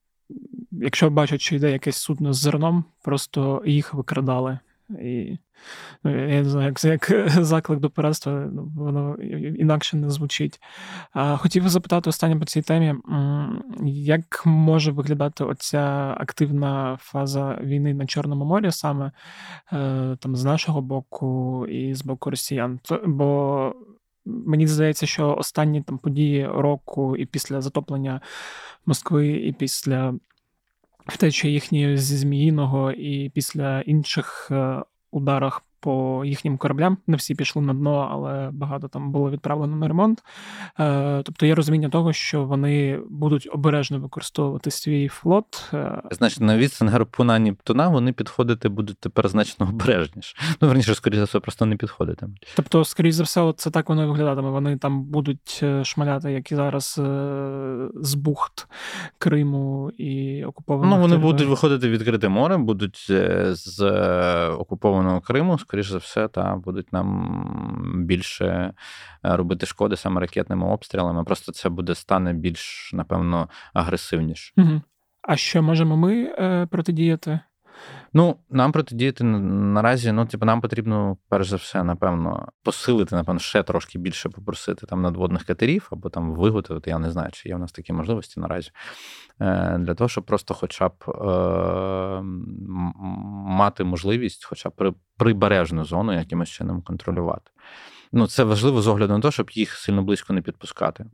[0.73, 4.59] якщо бачать, що йде якесь судно з зерном, просто їх викрадали.
[4.91, 5.39] І
[6.05, 9.17] ну, я не знаю, як як заклик до пиратства, ну, воно
[9.59, 10.61] інакше не звучить.
[11.37, 12.95] Хотів запитати останнє по цій темі,
[13.93, 19.13] як може виглядати оця активна фаза війни на Чорному морі, саме
[19.73, 22.81] е, там з нашого боку і з боку росіян?
[23.07, 23.73] Бо
[24.25, 28.21] мені здається, що останні там події року і після затоплення
[28.87, 30.15] Москви, і після
[31.07, 36.99] втечі їхньої зі Зміїного і після інших е, ударах по їхнім кораблям.
[37.07, 40.23] Не всі пішли на дно, але багато там було відправлено на ремонт.
[40.81, 45.71] Е, тобто є розуміння того, що вони будуть обережно використовувати свій флот.
[45.75, 50.37] Е, Значить, на відстань гарпуна Нептуна вони підходити будуть тепер значно обережніше.
[50.61, 52.53] Ну, верніше, скоріше за все, просто не підходитимуть.
[52.57, 54.51] Тобто, скоріш за все, це так воно і виглядатиме.
[54.51, 57.01] Вони там будуть е, шмаляти, як і зараз
[57.95, 58.69] з бухт
[59.19, 60.97] Криму і окупованого.
[60.97, 61.33] Ну, вони території.
[61.33, 63.07] будуть виходити в відкрите море, будуть
[63.51, 63.83] з
[64.51, 71.25] окупованого Криму скоріш за все, та будуть нам більше е, робити шкоди саме ракетними обстрілами.
[71.25, 74.53] Просто це буде стане більш, напевно, агресивніше.
[74.57, 74.83] Угу.
[75.23, 77.41] А що можемо ми е, протидіяти?
[78.17, 83.63] Ну, нам протидіяти наразі, ну, типу, нам потрібно, перш за все, напевно, посилити, напевно, ще
[83.63, 86.91] трошки більше попросити там надводних катерів або там виготовити.
[86.91, 88.71] Я не знаю, чи є в нас такі можливості наразі.
[89.41, 92.21] Е, для того, щоб просто хоча б е,
[93.47, 97.51] мати можливість, хоча б прибережну зону якимось чином контролювати.
[98.17, 101.07] Ну, це важливо з огляду на те, щоб їх сильно близько не підпускати.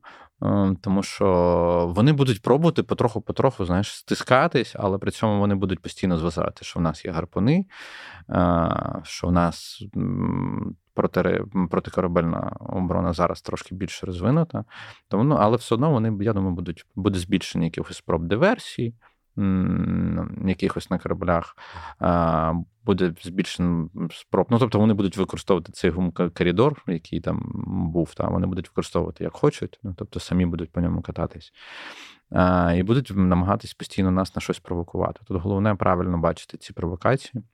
[0.42, 6.18] Ем, тому що вони будуть пробувати потроху-потроху, знаєш, стискатись, але при цьому вони будуть постійно
[6.18, 7.66] зважати, що в нас є гарпуни,
[8.30, 8.68] е,
[9.02, 9.84] що в нас
[10.94, 14.64] проти, протикорабельна оборона зараз трошки більше розвинута.
[15.08, 18.94] Тому, ну, Але все одно вони, я думаю, будуть буде збільшення якихось спроб диверсій
[20.46, 21.56] якихось на кораблях,
[22.84, 24.46] буде збільшено спроб.
[24.50, 27.52] Ну, тобто вони будуть використовувати цей гум-коридор, який там
[27.92, 31.52] був, та вони будуть використовувати як хочуть, ну, тобто самі будуть по ньому кататись.
[32.76, 35.20] І будуть намагатись постійно нас на щось провокувати.
[35.24, 37.44] Тут головне правильно бачити ці провокації.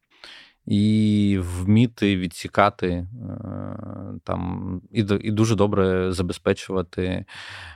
[0.66, 3.07] І вміти відсікати е,
[4.24, 7.24] там і і дуже добре забезпечувати,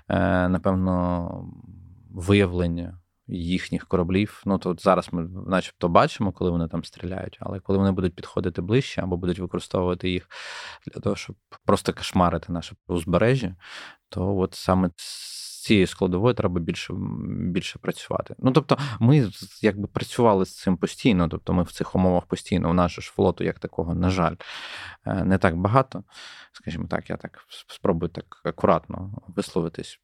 [0.09, 1.45] е, напевно,
[2.11, 3.00] виявлення
[3.31, 4.43] їхніх кораблів.
[4.45, 8.63] Ну то зараз ми, начебто, бачимо, коли вони там стріляють, але коли вони будуть підходити
[8.63, 10.29] ближче або будуть використовувати їх
[10.87, 13.57] для того, щоб просто кошмарити наше узбережжя,
[14.09, 14.91] то от саме
[15.61, 16.95] цією складовою треба більше
[17.29, 18.35] більше працювати.
[18.39, 19.31] Ну тобто, ми
[19.63, 22.71] якби працювали з цим постійно, тобто ми в цих умовах постійно.
[22.71, 24.35] У нас ж флоту, як такого, на жаль,
[25.07, 26.05] е, не так багато.
[26.53, 30.01] Скажімо так, я так спробую так акуратно висловитись.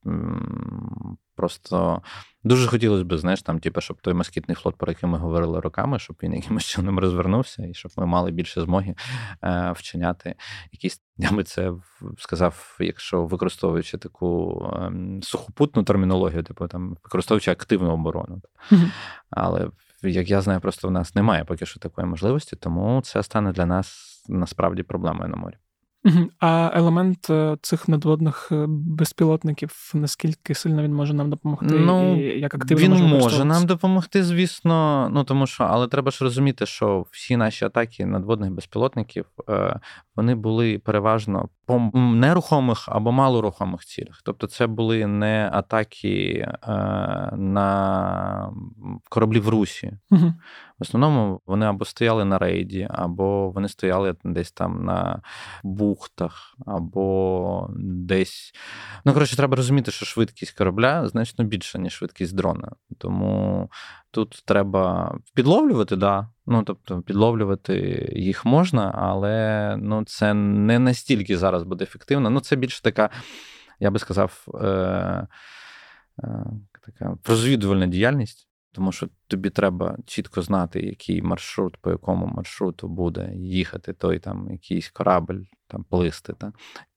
[1.36, 2.02] Просто
[2.44, 5.98] дуже хотілося б, знаєш, там, типу, щоб той москітний флот, про який ми говорили роками,
[5.98, 8.94] щоб він якимось чином розвернувся, і щоб ми мали більше змоги
[9.42, 10.34] е, вчиняти
[10.72, 11.72] якісь, я би це
[12.18, 18.42] сказав, якщо використовуючи таку е, сухопутну термінологію, типу там використовуючи активну оборону.
[18.70, 18.90] Mm-hmm.
[19.30, 19.70] Але
[20.02, 23.66] як я знаю, просто в нас немає поки що такої можливості, тому це стане для
[23.66, 25.54] нас насправді проблемою на морі.
[26.40, 31.74] А елемент е, цих надводних е, безпілотників, наскільки сильно він може нам допомогти?
[31.74, 35.08] Ну, і як активно Він може, може нам допомогти, звісно.
[35.12, 39.80] Ну тому що, але треба ж розуміти, що всі наші атаки надводних безпілотників е,
[40.16, 44.20] вони були переважно по нерухомих або малорухомих цілях.
[44.24, 46.48] Тобто, це були не атаки
[47.36, 48.50] на
[49.08, 49.92] кораблі в Русі.
[50.10, 50.34] Угу.
[50.78, 55.22] В основному вони або стояли на рейді, або вони стояли десь там на
[55.62, 58.52] бухтах, або десь.
[59.04, 62.72] Ну, коротше, треба розуміти, що швидкість корабля значно більша, ніж швидкість дрона.
[62.98, 63.70] Тому
[64.10, 66.28] тут треба підловлювати, да.
[66.46, 72.30] Ну, тобто, підловлювати їх можна, але ну, це не настільки зараз буде ефективно.
[72.30, 73.10] Ну, це більше така,
[73.80, 75.26] я би сказав, е-
[76.24, 76.46] е-
[76.82, 78.45] така розвідувальна діяльність.
[78.76, 84.48] Тому що тобі треба чітко знати, який маршрут, по якому маршруту буде їхати той там
[84.50, 86.52] якийсь корабль, там плисти, та,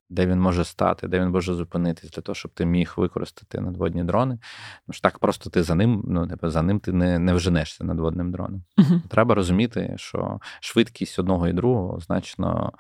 [0.09, 4.03] де він може стати, де він може зупинитись, для того, щоб ти міг використати надводні
[4.03, 4.39] дрони.
[4.86, 7.84] Тому що так просто ти за ним, ну типу, за ним ти не не вженешся
[7.84, 8.63] надводним дроном.
[8.77, 9.01] Uh-huh.
[9.07, 12.73] Треба розуміти, що швидкість одного і другого значно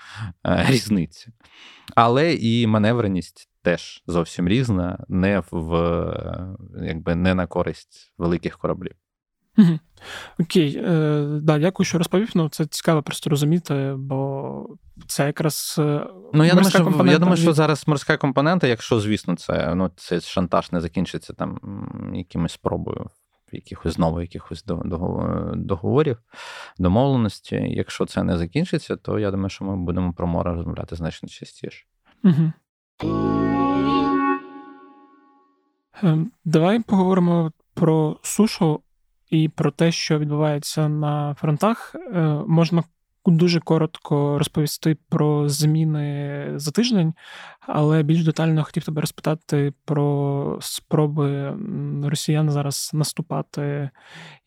[0.47, 1.31] е, різниця.
[1.95, 8.95] Але і маневреність теж зовсім різна, не в якби не на користь великих кораблів.
[9.57, 9.79] Угу.
[10.39, 12.29] Окей, е, да, дякую, що розповів.
[12.35, 14.65] Ну, це цікаво просто розуміти, бо
[15.07, 15.75] це якраз.
[15.79, 19.91] Е, ну, я думаю, що я думаю, що зараз морська компонента, якщо, звісно, це ну,
[19.95, 21.59] цей шантаж не закінчиться там
[22.15, 23.09] якимось спробою.
[23.51, 24.63] Якихось знову якихось
[25.53, 26.17] договорів,
[26.77, 27.55] домовленості.
[27.55, 31.85] Якщо це не закінчиться, то я думаю, що ми будемо про море розмовляти значно частіше.
[32.23, 32.51] Угу.
[36.45, 38.79] Давай поговоримо про сушу
[39.29, 41.95] і про те, що відбувається на фронтах.
[41.95, 42.83] Е, можна
[43.25, 47.13] дуже коротко розповісти про зміни за тиждень,
[47.59, 51.57] але більш детально хотів тебе розпитати про спроби
[52.03, 53.89] росіян зараз наступати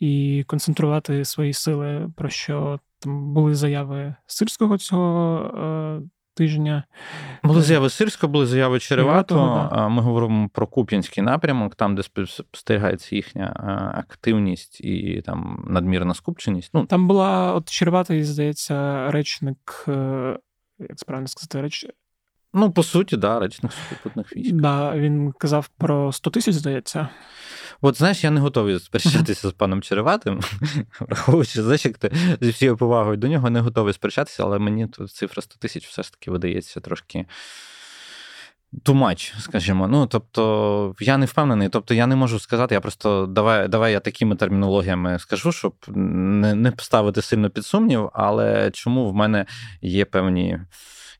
[0.01, 6.03] і концентрувати свої сили, про що там були заяви сирського цього е,
[6.35, 6.85] тижня.
[7.43, 9.69] Були заяви Сирська, були заяви Черевато.
[9.91, 13.53] Ми говоримо про Куп'янський напрямок, там, де спостерігається їхня
[13.95, 16.71] активність і там надмірна скупченість.
[16.75, 20.39] Ну, Там була от Черевато, здається, речник, е,
[20.79, 21.87] як правильно сказати, реч.
[22.55, 24.53] Ну, по суті, да, речних сухопутних військ.
[24.55, 27.09] Да, Він казав про 100 тисяч, здається.
[27.81, 30.41] От знаєш, я не готовий сперечатися з паном Череватим,
[31.01, 35.11] враховуючи, знаєш, як ти зі всією повагою до нього не готовий сперечатися, але мені тут
[35.11, 37.27] цифра 100 тисяч все ж таки видається трошки.
[38.87, 39.89] much, скажімо.
[39.89, 44.01] Ну, тобто, я не впевнений, тобто я не можу сказати, я просто давай давай я
[44.01, 49.47] такими термінологіями скажу, щоб не не ставити сильно під сумнів, але чому в мене
[49.83, 50.61] є певні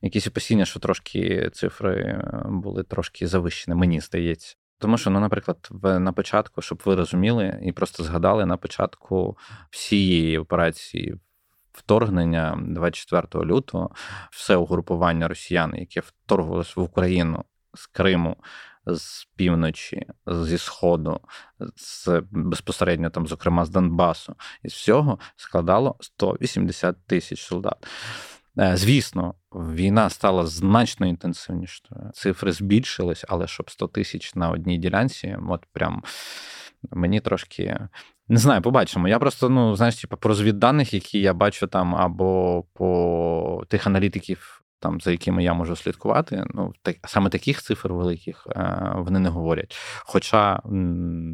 [0.03, 4.55] якісь опасіння, що трошки цифри е, були трошки завищені, мені здається.
[4.79, 9.37] Тому що, ну, наприклад, на початку, щоб ви розуміли і просто згадали на початку
[9.69, 11.15] всієї операції
[11.71, 13.91] вторгнення 24 лютого,
[14.31, 17.43] все угрупування росіян, яке вторгувалося в Україну
[17.73, 18.37] з Криму.
[18.85, 21.19] З півночі, зі Сходу,
[21.75, 27.87] з безпосередньо там, зокрема, з Донбасу, із всього складало 180 тисяч солдат.
[28.59, 32.11] Е, звісно, війна стала значно інтенсивнішою.
[32.13, 36.03] Цифри збільшились, але щоб 100 тисяч на одній ділянці, от прям
[36.91, 37.79] мені трошки.
[38.27, 39.07] Не знаю, побачимо.
[39.07, 44.62] Я просто, ну, знаєш, типу, по розвідданих, які я бачу там, або по тих аналітиків,
[44.83, 49.29] там, за якими я можу слідкувати, ну, так, саме таких цифр великих е, вони не
[49.29, 49.75] говорять.
[49.99, 50.61] Хоча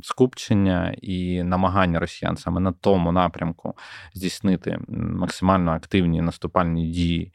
[0.04, 3.76] скупчення і намагання росіян саме на тому напрямку
[4.14, 7.34] здійснити максимально активні наступальні дії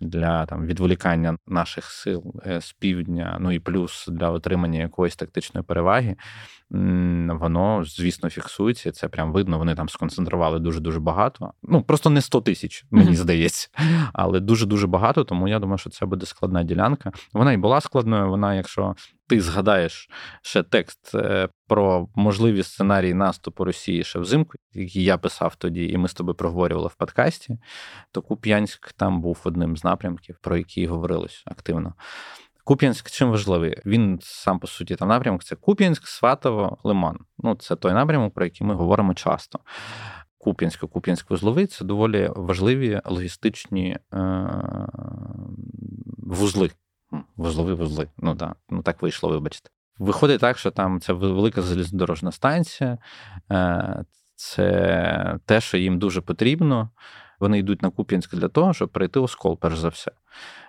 [0.00, 5.64] для там відволікання наших сил е, з півдня, ну і плюс для отримання якоїсь тактичної
[5.64, 6.16] переваги,
[6.70, 8.92] воно, звісно, фіксується.
[8.92, 9.58] Це прям видно.
[9.58, 11.52] Вони там сконцентрували дуже дуже багато.
[11.62, 13.14] Ну просто не 100 тисяч, мені mm-hmm.
[13.14, 13.68] здається,
[14.12, 15.24] але дуже дуже багато.
[15.24, 17.12] Тому я думаю, що це буде складна ділянка.
[17.32, 18.28] Вона і була складною.
[18.28, 18.94] Вона, якщо
[19.28, 20.08] ти згадаєш
[20.42, 25.96] ще текст е, про можливі сценарії наступу Росії ще взимку, який я писав тоді, і
[25.96, 27.58] ми з тобою проговорювали в подкасті,
[28.12, 31.94] то Куп'янськ там був одним з напрямків, про який говорилось активно.
[32.68, 33.76] Куп'янськ чим важливий?
[33.86, 37.18] Він сам по суті там напрямок це Куп'янськ, Сватово, Лиман.
[37.38, 39.58] Ну, це той напрямок, про який ми говоримо часто.
[40.38, 44.88] Куп'янськ, Куп'янськ вузловий це доволі важливі логістичні е-
[46.18, 46.70] вузли
[47.36, 48.08] вузлові вузли.
[48.18, 49.70] Ну да, ну так вийшло, вибачте.
[49.98, 52.98] Виходить так, що там це велика залізнодорожна станція,
[53.50, 54.04] е,
[54.34, 56.90] це те, що їм дуже потрібно.
[57.40, 60.12] Вони йдуть на Куп'янськ для того, щоб перейти Оскол, перш за все.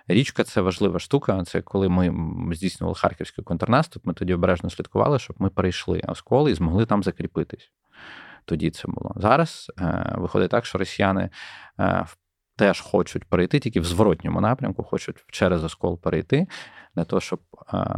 [0.08, 1.44] Річка це важлива штука.
[1.44, 2.14] Це коли ми
[2.54, 7.70] здійснювали харківський контрнаступ, ми тоді обережно слідкували, щоб ми перейшли Оскол і змогли там закріпитись.
[8.44, 9.14] Тоді це було.
[9.16, 11.30] Зараз е, виходить так, що росіяни
[11.80, 12.06] е,
[12.56, 16.46] теж хочуть перейти, тільки в зворотньому напрямку, хочуть через оскол перейти,
[16.96, 17.40] для того, щоб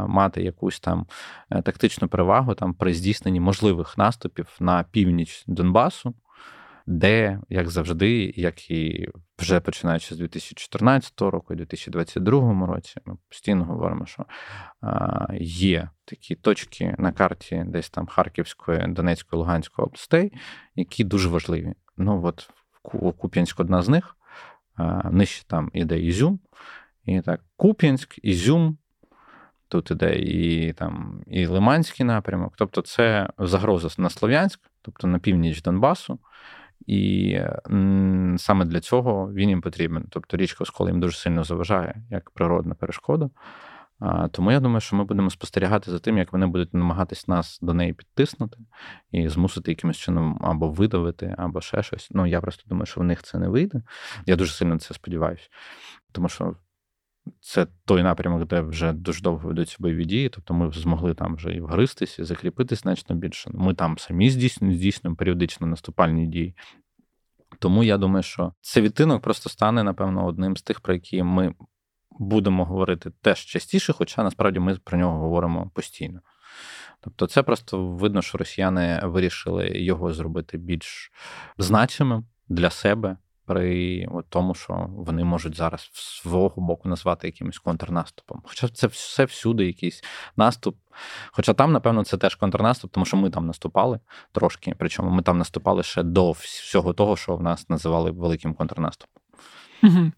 [0.07, 1.07] мати якусь там
[1.49, 6.13] е, тактичну перевагу там при здійсненні можливих наступів на північ Донбасу,
[6.85, 9.09] де, як завжди, як і
[9.39, 14.25] вже починаючи з 2014 року і 2022 році, ми постійно говоримо, що
[15.39, 20.33] є такі точки на карті, десь там Харківської, Донецької, Луганської областей,
[20.75, 21.73] які дуже важливі.
[21.97, 22.49] Ну от
[23.17, 24.17] Куп'янськ одна з них
[25.11, 26.39] нижче там іде Ізюм,
[27.05, 28.77] і так, Куп'янськ, Ізюм.
[29.67, 35.61] Тут іде і там і Лиманський напрямок, тобто це загроза на Слов'янськ, тобто на північ
[35.61, 36.19] Донбасу.
[36.87, 37.39] І
[38.37, 40.05] саме для цього він їм потрібен.
[40.09, 43.29] Тобто річка Оскол їм дуже сильно заважає як природна перешкода.
[44.31, 47.73] Тому я думаю, що ми будемо спостерігати за тим, як вони будуть намагатись нас до
[47.73, 48.57] неї підтиснути
[49.11, 52.07] і змусити якимось чином або видавити, або ще щось.
[52.11, 53.81] Ну я просто думаю, що в них це не вийде.
[54.25, 55.49] Я дуже сильно це сподіваюся,
[56.11, 56.55] тому що.
[57.41, 61.51] Це той напрямок, де вже дуже довго ведуться бойові дії, тобто ми змогли там вже
[61.51, 63.51] і вгристись, і закріпитись значно більше.
[63.53, 66.55] Ми там самі здійснюємо, здійснюємо періодично наступальні дії.
[67.59, 71.53] Тому я думаю, що цей відтинок просто стане, напевно, одним з тих, про які ми
[72.19, 76.19] будемо говорити теж частіше, хоча насправді ми про нього говоримо постійно.
[77.01, 81.11] Тобто, це просто видно, що росіяни вирішили його зробити більш
[81.57, 88.41] значимим для себе при тому, що вони можуть зараз свого боку назвати якимось контрнаступом.
[88.45, 90.03] Хоча це все всюди якийсь
[90.37, 90.77] наступ.
[91.31, 93.99] Хоча там, напевно, це теж контрнаступ, тому що ми там наступали
[94.31, 94.75] трошки.
[94.77, 99.23] Причому ми там наступали ще до всього того, що в нас називали великим контрнаступом.
[99.83, 100.11] Угу.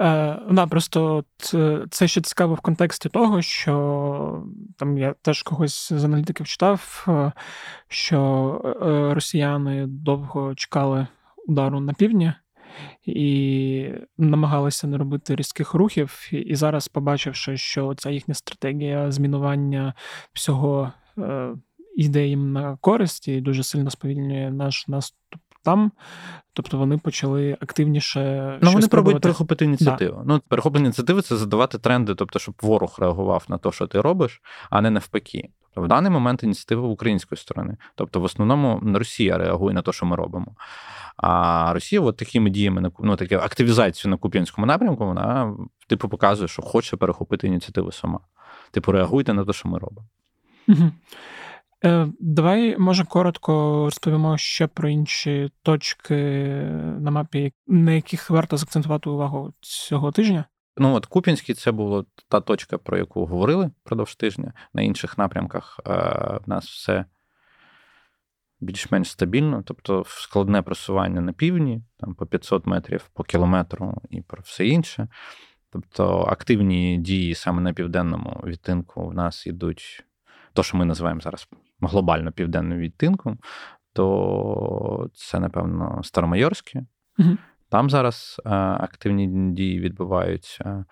[0.00, 4.44] Е, да, просто е, це ще цікаво в контексті того, що
[4.76, 7.32] там я теж когось з аналітиків читав, е,
[7.88, 8.60] що
[9.14, 11.06] росіяни довго чекали
[11.46, 12.32] удару на півдні
[13.04, 16.28] і намагалися не робити різких рухів.
[16.32, 19.94] І зараз, побачивши, що ця їхня стратегія змінування
[20.32, 20.92] всього
[21.96, 25.92] йде їм на користь і дуже сильно сповільнює наш наступ там.
[26.52, 28.58] Тобто вони почали активніше.
[28.62, 30.16] Ну, вони пробують перехопити ініціативу.
[30.16, 30.22] Да.
[30.26, 34.42] Ну, перехоплення ініціативи це задавати тренди, тобто, щоб ворог реагував на те, що ти робиш,
[34.70, 35.48] а не навпаки.
[35.78, 37.76] В даний момент ініціатива української сторони.
[37.94, 40.56] Тобто, в основному Росія реагує на те, що ми робимо.
[41.16, 45.56] А Росія, от такими діями ну, таке активізацію на Куп'янському напрямку, вона
[45.86, 48.20] типу показує, що хоче перехопити ініціативу сама.
[48.70, 50.06] Типу, реагуйте на те, що ми робимо.
[50.68, 50.90] Угу.
[51.84, 53.52] Е, Давай, може, коротко
[53.84, 56.14] розповімо ще про інші точки
[57.00, 60.44] на мапі, на яких варто закцентувати увагу цього тижня.
[60.78, 64.52] Ну, от Купінський це була та точка, про яку говорили впродовж тижня.
[64.74, 65.90] На інших напрямках е,
[66.44, 67.04] в нас все
[68.60, 74.42] більш-менш стабільно, тобто складне просування на півдні, там по 500 метрів по кілометру і про
[74.42, 75.08] все інше.
[75.70, 80.04] Тобто активні дії саме на південному відтинку в нас йдуть,
[80.52, 81.48] то, що ми називаємо зараз
[81.80, 83.38] глобально південним відтинком,
[83.92, 86.84] то це, напевно, Старомайорське.
[87.18, 87.36] Угу.
[87.68, 90.84] Там зараз е, активні дії відбуваються.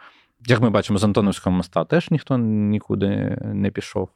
[0.46, 4.08] Як ми бачимо, з Антоновського моста теж ніхто нікуди не пішов,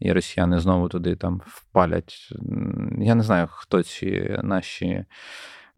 [0.00, 2.32] і росіяни знову туди там впалять.
[2.98, 5.04] Я не знаю, хто ці наші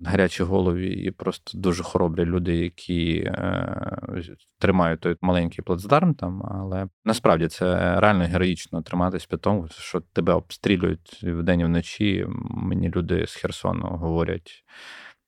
[0.00, 6.42] гарячі голові і просто дуже хоробрі люди, які е, тримають той маленький плацдарм там.
[6.50, 12.26] Але насправді це реально героїчно триматись під тому, що тебе обстрілюють вдень і вночі.
[12.48, 14.64] Мені люди з Херсону говорять,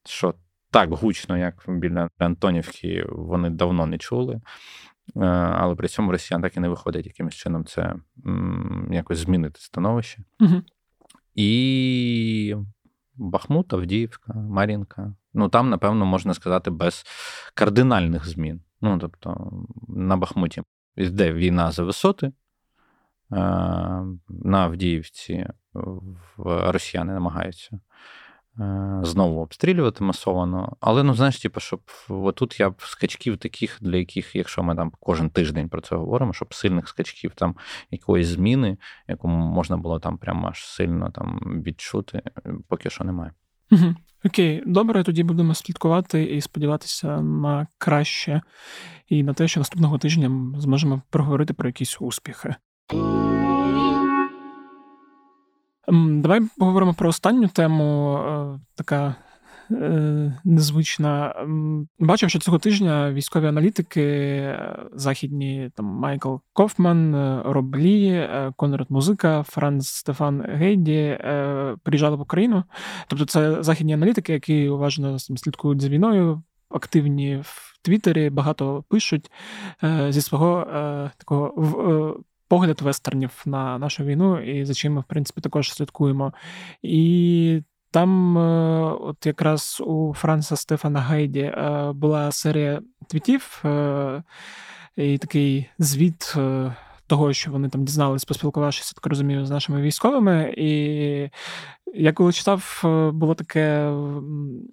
[0.04, 0.34] що
[0.70, 4.40] так гучно, як біля Антонівки, вони давно не чули.
[5.16, 7.94] Е, але при цьому росіян так і не виходить якимось чином це
[8.90, 10.22] якось змінити становище.
[10.40, 10.62] Угу.
[11.34, 12.54] І
[13.14, 15.14] Бахмут, Авдіївка, Мар'їнка.
[15.34, 17.04] Ну там, напевно, можна сказати, без
[17.54, 18.60] кардинальних змін.
[18.80, 19.52] Ну, тобто,
[19.88, 20.62] на Бахмуті
[20.96, 22.26] йде війна за висоти.
[22.26, 22.32] Е,
[24.28, 25.46] на Авдіївці
[26.46, 27.80] росіяни намагаються
[29.02, 30.76] знову обстрілювати масовано.
[30.80, 34.92] Але ну знаєш, типу, щоб отут я б скачків таких, для яких, якщо ми там
[35.00, 37.56] кожен тиждень про це говоримо, щоб сильних скачків там
[37.90, 38.76] якоїсь зміни,
[39.08, 42.22] яку можна було там прямо аж сильно там відчути,
[42.68, 43.32] поки що немає.
[44.24, 48.42] Окей, добре, тоді будемо слідкувати і сподіватися на краще,
[49.08, 52.54] і на те, що наступного тижня зможемо проговорити про якісь успіхи.
[55.90, 59.14] Давай поговоримо про останню тему, е, така
[59.70, 61.34] е, незвична.
[61.98, 69.42] Бачив, що цього тижня військові аналітики е, західні, там Майкл Кофман, Роб Лі, Конрад Музика,
[69.42, 71.18] Франц Стефан Гейді
[71.82, 72.64] приїжджали в Україну.
[73.06, 76.42] Тобто, це західні аналітики, які уважно слідкують за війною.
[76.70, 79.30] Активні в Твіттері, багато пишуть
[80.08, 80.66] зі свого
[81.18, 86.32] такого погляд вестернів на нашу війну, і за чим ми, в принципі, також слідкуємо.
[86.82, 94.22] І там, е, от якраз у Франца Стефана Гайді е, була серія твітів е,
[94.96, 96.34] і такий звіт.
[97.06, 100.54] Того, що вони там дізналися, поспілкувавшись, так розумію, з нашими військовими.
[100.56, 101.30] І
[101.94, 102.80] я коли читав,
[103.14, 103.92] було таке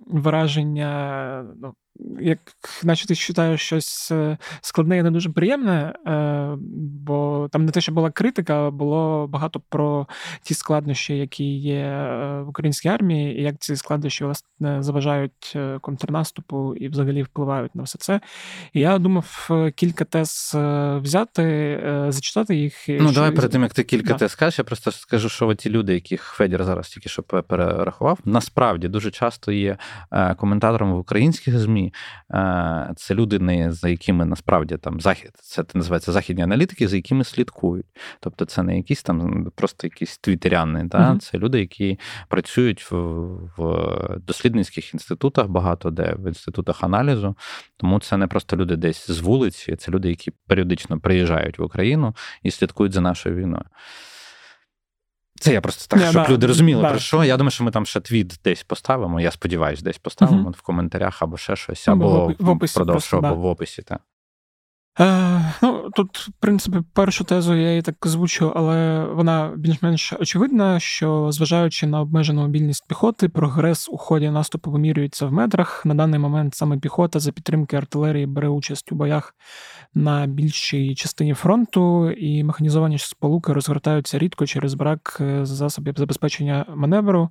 [0.07, 1.73] враження, ну,
[2.19, 2.39] як
[2.83, 6.57] наче ти читаєш щось е, складне і не дуже приємне, е,
[7.05, 10.07] бо там не те, що була критика, було багато про
[10.41, 16.75] ті складнощі, які є е, в українській армії, і як ці складнощі власне заважають контрнаступу
[16.75, 18.21] і взагалі впливають на все це.
[18.73, 20.51] І я думав кілька тез
[21.01, 21.79] взяти,
[22.09, 22.73] зачитати їх.
[22.87, 24.19] Ну, давай перед тим, як ти кілька да.
[24.19, 28.87] тез скажеш, я просто скажу, що ті люди, яких Федір зараз тільки що перерахував, насправді
[28.87, 29.77] дуже часто є
[30.37, 31.84] коментаторами в українських ЗМІ.
[32.33, 37.23] Е, це люди, не за якими насправді там захід, це називається західні аналітики, за якими
[37.23, 37.85] слідкують.
[38.19, 40.97] Тобто, це не якісь там просто якісь твітеряни, да?
[40.97, 41.19] Uh-huh.
[41.19, 42.97] це люди, які працюють в,
[43.57, 47.35] в дослідницьких інститутах, багато де в інститутах аналізу.
[47.77, 52.15] Тому це не просто люди десь з вулиці, це люди, які періодично приїжджають в Україну
[52.43, 53.65] і слідкують за нашою війною.
[55.39, 56.89] Це я просто так, yeah, щоб да, люди розуміли да.
[56.89, 57.23] про що.
[57.23, 59.21] Я думаю, що ми там ще твіт десь поставимо.
[59.21, 60.57] Я сподіваюся, десь поставимо uh-huh.
[60.57, 63.81] в коментарях або ще щось, або в описі, просто, або в описі.
[63.81, 64.01] Так.
[64.99, 70.79] Е, ну, Тут, в принципі, першу тезу я її так звучу, але вона більш-менш очевидна,
[70.79, 75.85] що зважаючи на обмежену мобільність піхоти, прогрес у ході наступу вимірюється в метрах.
[75.85, 79.35] На даний момент саме піхота за підтримки артилерії бере участь у боях
[79.95, 87.29] на більшій частині фронту, і механізовані сполуки розгортаються рідко через брак е, засобів забезпечення маневру,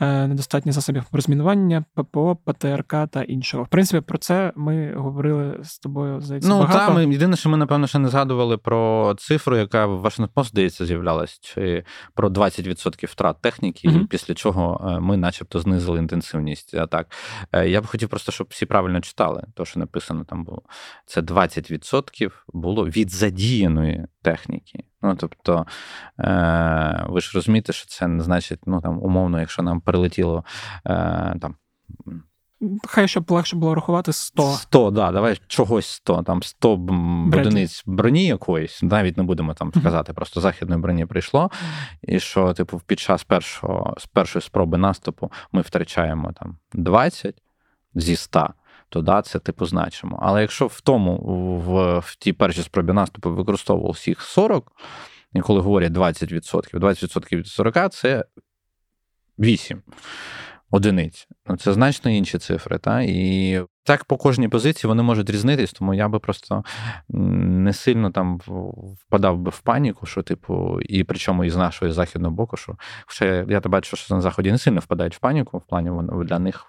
[0.00, 3.64] е, недостатні засобів розмінування, ППО, ПТРК та іншого.
[3.64, 6.78] В принципі, про це ми говорили з тобою здається, ну, багато.
[6.78, 10.86] Та, ми єдине, що ми напевно ще не згадували про цифру, яка в Вашингтон, здається,
[10.86, 11.84] з'являлась чи
[12.14, 14.06] про 20% втрат техніки, mm-hmm.
[14.06, 17.06] після чого е, ми, начебто, знизили інтенсивність атак.
[17.66, 20.62] Я б хотів просто, щоб всі правильно читали, то що написано там було.
[21.06, 21.95] Це 20%
[22.48, 24.84] було від задіяної техніки.
[25.02, 25.66] Ну, тобто,
[26.18, 30.44] е, ви ж розумієте, що це не значить, ну там умовно, якщо нам прилетіло
[30.86, 31.54] е, там
[32.86, 34.42] Хай щоб легше було рахувати 100.
[34.42, 36.72] 100, да, давай чогось 100, там 100
[37.32, 41.50] одиниць броні якоїсь, навіть не будемо там сказати, просто західної броні прийшло.
[42.02, 47.42] І що, типу, під час першого, з першої спроби наступу ми втрачаємо там 20
[47.94, 48.50] зі 100,
[48.88, 50.18] то да, це типу значимо.
[50.22, 51.16] Але якщо в тому,
[51.66, 54.72] в, в тій першій спробі наступу використовував всіх 40,
[55.32, 58.24] і коли говорять 20%, 20% від 40 це
[59.38, 59.82] 8
[60.70, 61.28] одиниць.
[61.46, 62.78] Ну, Це значно інші цифри.
[62.78, 63.02] Та?
[63.02, 66.64] І так по кожній позиції вони можуть різнитись, тому я би просто
[67.08, 68.40] не сильно там
[69.00, 72.76] впадав би в паніку, що, типу, і причому із нашого західного боку, що
[73.06, 75.90] хоча я то бачу, що на заході не сильно впадають в паніку, в плані
[76.24, 76.66] для них.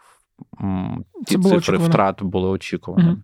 [1.27, 1.85] Ті цифри очікувано.
[1.85, 3.09] втрат були очікувані.
[3.09, 3.17] Угу.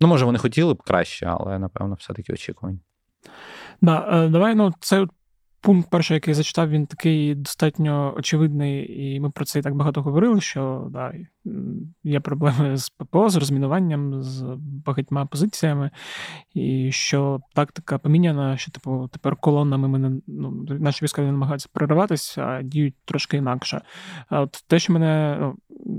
[0.00, 2.78] Ну, може, вони хотіли б краще, але напевно, все-таки очікувані.
[3.82, 5.06] Да, е, давай, ну, це
[5.62, 9.74] Пункт перший, який я зачитав, він такий достатньо очевидний, і ми про це і так
[9.74, 11.12] багато говорили, що да,
[12.04, 15.90] є проблеми з ППО, з розмінуванням, з багатьма позиціями,
[16.54, 22.46] і що тактика поміняна, що типу тепер колонами ми не ну, наші військові намагаються прориватися,
[22.46, 23.80] а діють трошки інакше.
[24.28, 25.56] А от те, що мене ну,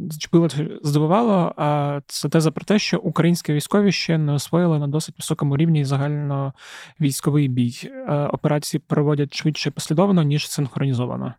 [0.10, 0.48] зачепило,
[0.84, 5.58] здивувало, а це теза про те, що українські військові ще не освоїли на досить високому
[5.58, 6.54] рівні загально
[7.02, 7.92] військовий бій.
[8.32, 11.34] Операції проводять швидше послідовно, ніж синхронізовано.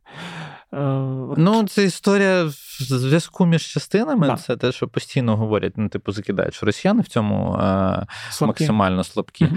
[0.74, 4.26] Е, ну, це історія в зв'язку між частинами.
[4.26, 4.36] Да.
[4.36, 8.62] Це те, що постійно говорять, ну, типу, закидають, що росіяни в цьому е, слабкі.
[8.62, 9.44] максимально слабкі.
[9.44, 9.56] Угу.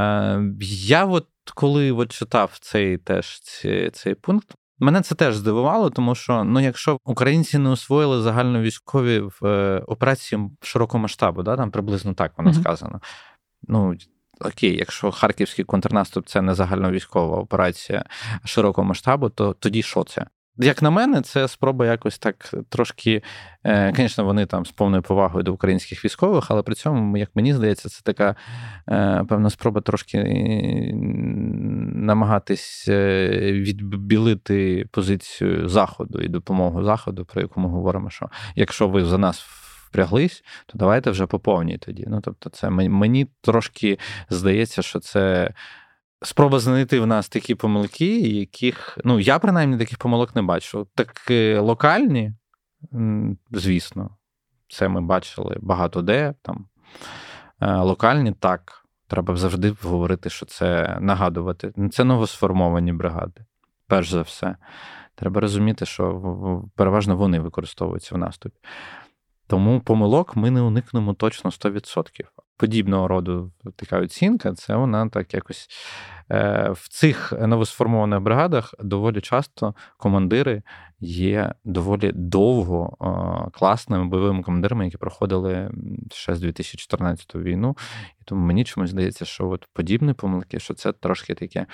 [0.00, 5.90] Е, Я от коли от читав цей теж цей, цей пункт, Мене це теж здивувало,
[5.90, 11.70] тому що ну, якщо українці не освоїли загальновійськові в е, операції широкого масштабу, да, там
[11.70, 12.60] приблизно так воно mm-hmm.
[12.60, 13.00] сказано.
[13.62, 13.94] Ну,
[14.40, 18.04] окей, якщо харківський контрнаступ це не загальновійськова операція
[18.44, 20.26] широкого масштабу, то тоді що це?
[20.56, 23.22] Як на мене, це спроба якось так трошки.
[23.96, 27.54] Звісно, е, вони там з повною повагою до українських військових, але при цьому, як мені
[27.54, 28.36] здається, це така
[28.88, 30.18] е, певна спроба трошки
[31.94, 39.04] намагатись е, відбілити позицію Заходу і допомогу Заходу, про яку ми говоримо, що якщо ви
[39.04, 39.40] за нас
[39.94, 42.04] впряглись, то давайте вже поповніть тоді.
[42.08, 43.98] Ну тобто, це мені трошки
[44.30, 45.54] здається, що це
[46.26, 50.88] спроба знайти в нас такі помилки, яких ну я принаймні таких помилок не бачу.
[50.94, 52.32] Так локальні,
[53.50, 54.16] звісно,
[54.68, 56.66] це ми бачили багато де там.
[57.60, 58.80] Е, локальні так.
[59.06, 61.72] Треба завжди говорити, що це нагадувати.
[61.92, 63.44] Це новосформовані бригади,
[63.86, 64.56] перш за все.
[65.14, 68.56] Треба розуміти, що переважно вони використовуються в наступі.
[69.46, 72.24] Тому помилок ми не уникнемо точно 100%
[72.56, 75.68] подібного роду така оцінка, це вона так якось
[76.30, 80.62] е, в цих новосформованих бригадах доволі часто командири
[81.00, 82.96] є доволі довго
[83.52, 85.70] класними бойовими командирами, які проходили
[86.12, 87.76] ще з 2014 війну.
[88.20, 91.66] І тому мені чомусь здається, що от подібні помилки, що це трошки таке.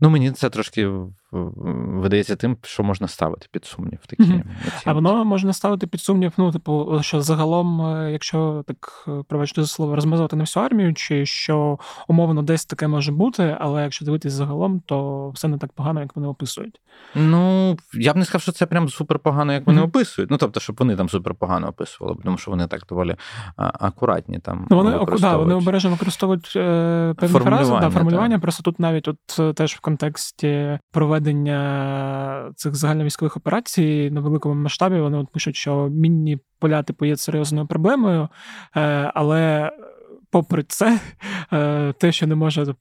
[0.00, 0.90] Ну, мені це трошки
[1.32, 3.98] видається тим, що можна ставити під сумнів.
[4.06, 4.42] Такі mm-hmm.
[4.84, 9.62] А воно можна ставити під сумнів, ну, типу, що загалом, е, якщо так е, пробачте
[9.62, 11.78] за слово, розмазувати на всю армію, чи що
[12.08, 16.16] умовно десь таке може бути, але якщо дивитись загалом, то все не так погано, як
[16.16, 16.80] вони описують.
[17.14, 19.86] Ну, я б не сказав, що це прям супер погано, як вони mm-hmm.
[19.86, 20.30] описують.
[20.30, 23.16] Ну, тобто, щоб вони там супер погано описували, тому що вони так доволі
[23.56, 24.66] акуратні там.
[24.70, 28.34] Ну, вони да, вони обережно використовують е, певні фрази, да, формулювання.
[28.34, 28.42] Так.
[28.42, 35.00] Просто тут навіть от теж в контексті проведення проведення цих загальновійськових операцій на великому масштабі
[35.00, 38.28] вони от пишуть, що мінні поля типу є серйозною проблемою,
[38.76, 39.70] е, але
[40.30, 41.00] попри це,
[41.52, 42.74] е, те, що не може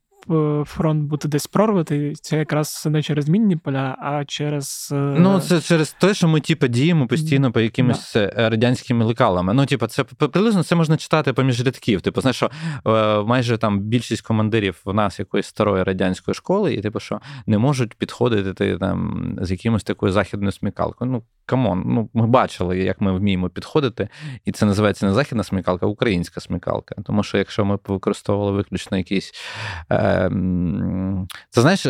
[0.66, 4.90] фронт бути десь прорвати, це якраз не через мінні поля, а через.
[4.92, 8.20] Е, ну, це через те, що ми типу, діємо постійно по якимось да.
[8.20, 9.54] Е, радянськими лекалами.
[9.54, 12.02] Ну, типу, це приблизно це можна читати поміж рядків.
[12.02, 12.52] Типу, знаєш, що
[12.88, 17.58] е, майже там більшість командирів в нас якоїсь старої радянської школи, і типу, що не
[17.58, 21.12] можуть підходити там з якимось такою західною смікалкою.
[21.12, 24.10] Ну, come on, ну ми бачили, як ми вміємо підходити,
[24.46, 26.96] і це називається не західна смікалка, а українська смікалка.
[27.06, 29.34] Тому що якщо ми використовували виключно якісь.
[29.92, 30.32] Е,
[31.50, 31.88] Це знаєш.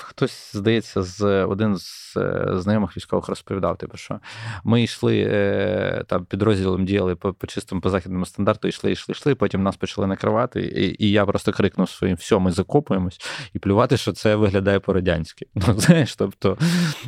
[0.00, 4.20] Хтось, здається, з один з е, знайомих військових розповідав, типу, що
[4.64, 9.34] ми йшли е, там підрозділом діяли по по чистому по західному стандарту, йшли, йшли, йшли.
[9.34, 13.20] Потім нас почали накривати, і і я просто крикнув своїм все, ми закопуємось,
[13.54, 15.46] і плювати, що це виглядає по-радянськи.
[15.68, 16.58] Ну, знаєш, тобто...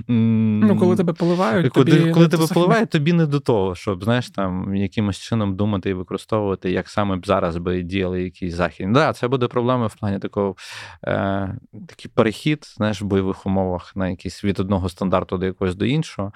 [0.09, 4.31] Ну, коли тебе поливають, коли, тобі коли тебе поливають, тобі не до того, щоб знаєш,
[4.31, 8.93] там якимось чином думати і використовувати, як саме б зараз би діяли якісь західні.
[8.93, 10.57] Да, це буде проблема в плані такого
[11.05, 15.85] е, такий перехід знаєш, в бойових умовах на якийсь від одного стандарту до якогось до
[15.85, 16.33] іншого.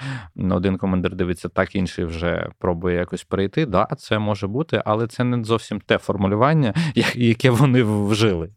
[0.50, 3.66] Один командир дивиться так, інший вже пробує якось перейти.
[3.66, 6.74] Да, це може бути, але це не зовсім те формулювання,
[7.14, 8.50] яке вони вжили.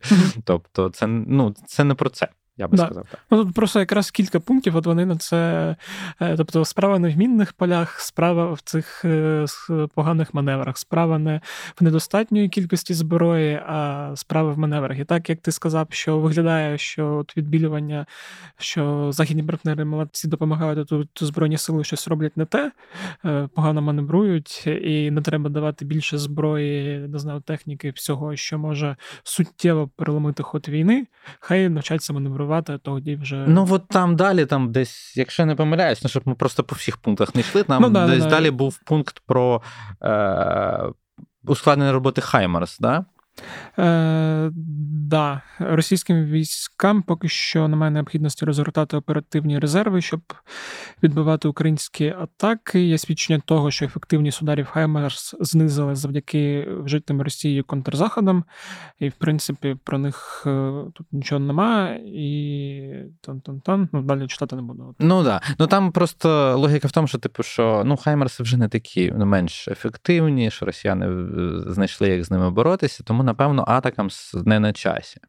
[0.44, 2.28] Тобто, це ну це не про це.
[2.58, 2.86] Я би да.
[2.86, 3.20] сказав так.
[3.32, 4.76] Ну тут просто якраз кілька пунктів.
[4.76, 5.76] От вони на це,
[6.22, 9.46] е, тобто, справа не в мінних полях, справа в цих е,
[9.96, 11.42] поганих маневрах, справа не
[11.80, 15.00] в недостатньої кількості зброї, а справа в маневрах.
[15.00, 18.06] І так як ти сказав, що виглядає, що от відбілювання,
[18.58, 22.72] що західні партнери молодці допомагають тут збройні сили, щось роблять не те,
[23.26, 28.96] е, погано маневрують, і не треба давати більше зброї, не знаю, техніки, всього, що може
[29.24, 31.08] суттєво переломити ход війни.
[31.40, 33.46] Хай навчаться маневрувати керувати, тоді вже.
[33.48, 36.98] Ну от там далі, там десь, якщо не помиляюсь, ну щоб ми просто по всіх
[36.98, 38.52] пунктах не йшли, там ну, да, десь да, далі да.
[38.52, 39.62] був пункт про
[40.04, 40.80] е,
[41.44, 43.06] ускладнення роботи Хаймарс, да?
[43.80, 44.52] Е,
[45.08, 50.22] Да, російським військам поки що немає необхідності розгортати оперативні резерви, щоб
[51.04, 52.84] відбивати українські атаки.
[52.84, 58.44] Є свідчення того, що ефективність ударів Хаймерс знизили завдяки вжитим Росією контрзаходам,
[59.00, 64.62] і в принципі про них е, тут нічого немає, і тан-тан-тан, ну далі читати не
[64.62, 64.96] буду.
[65.00, 65.42] Ну да.
[65.60, 69.26] Ну там просто логіка в тому, що типу, що ну Хаймерси вже не такі ну,
[69.26, 74.74] менш ефективні, що росіяни е, знайшли, як з ними боротися, тому напевно атакам не на
[74.74, 75.20] часі.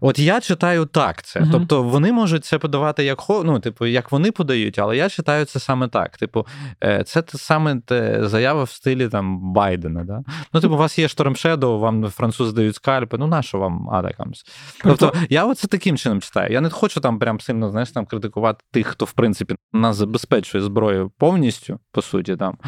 [0.00, 1.40] От я читаю так це.
[1.40, 1.52] Uh-huh.
[1.52, 5.60] Тобто вони можуть це подавати як ну, типу, як вони подають, але я читаю це
[5.60, 6.16] саме так.
[6.16, 6.46] Типу,
[6.84, 10.04] е, це те саме те заява в стилі там Байдена.
[10.04, 10.22] Да?
[10.52, 13.90] Ну, типу, у вас є Шторм Shadow, вам французи дають скальпи, ну на що вам
[13.90, 14.44] Атакамс?
[14.82, 16.52] Тобто, я оце таким чином читаю.
[16.52, 20.64] Я не хочу там прям сильно знаєш, там критикувати тих, хто в принципі нас забезпечує
[20.64, 22.58] зброєю повністю, по суті, там.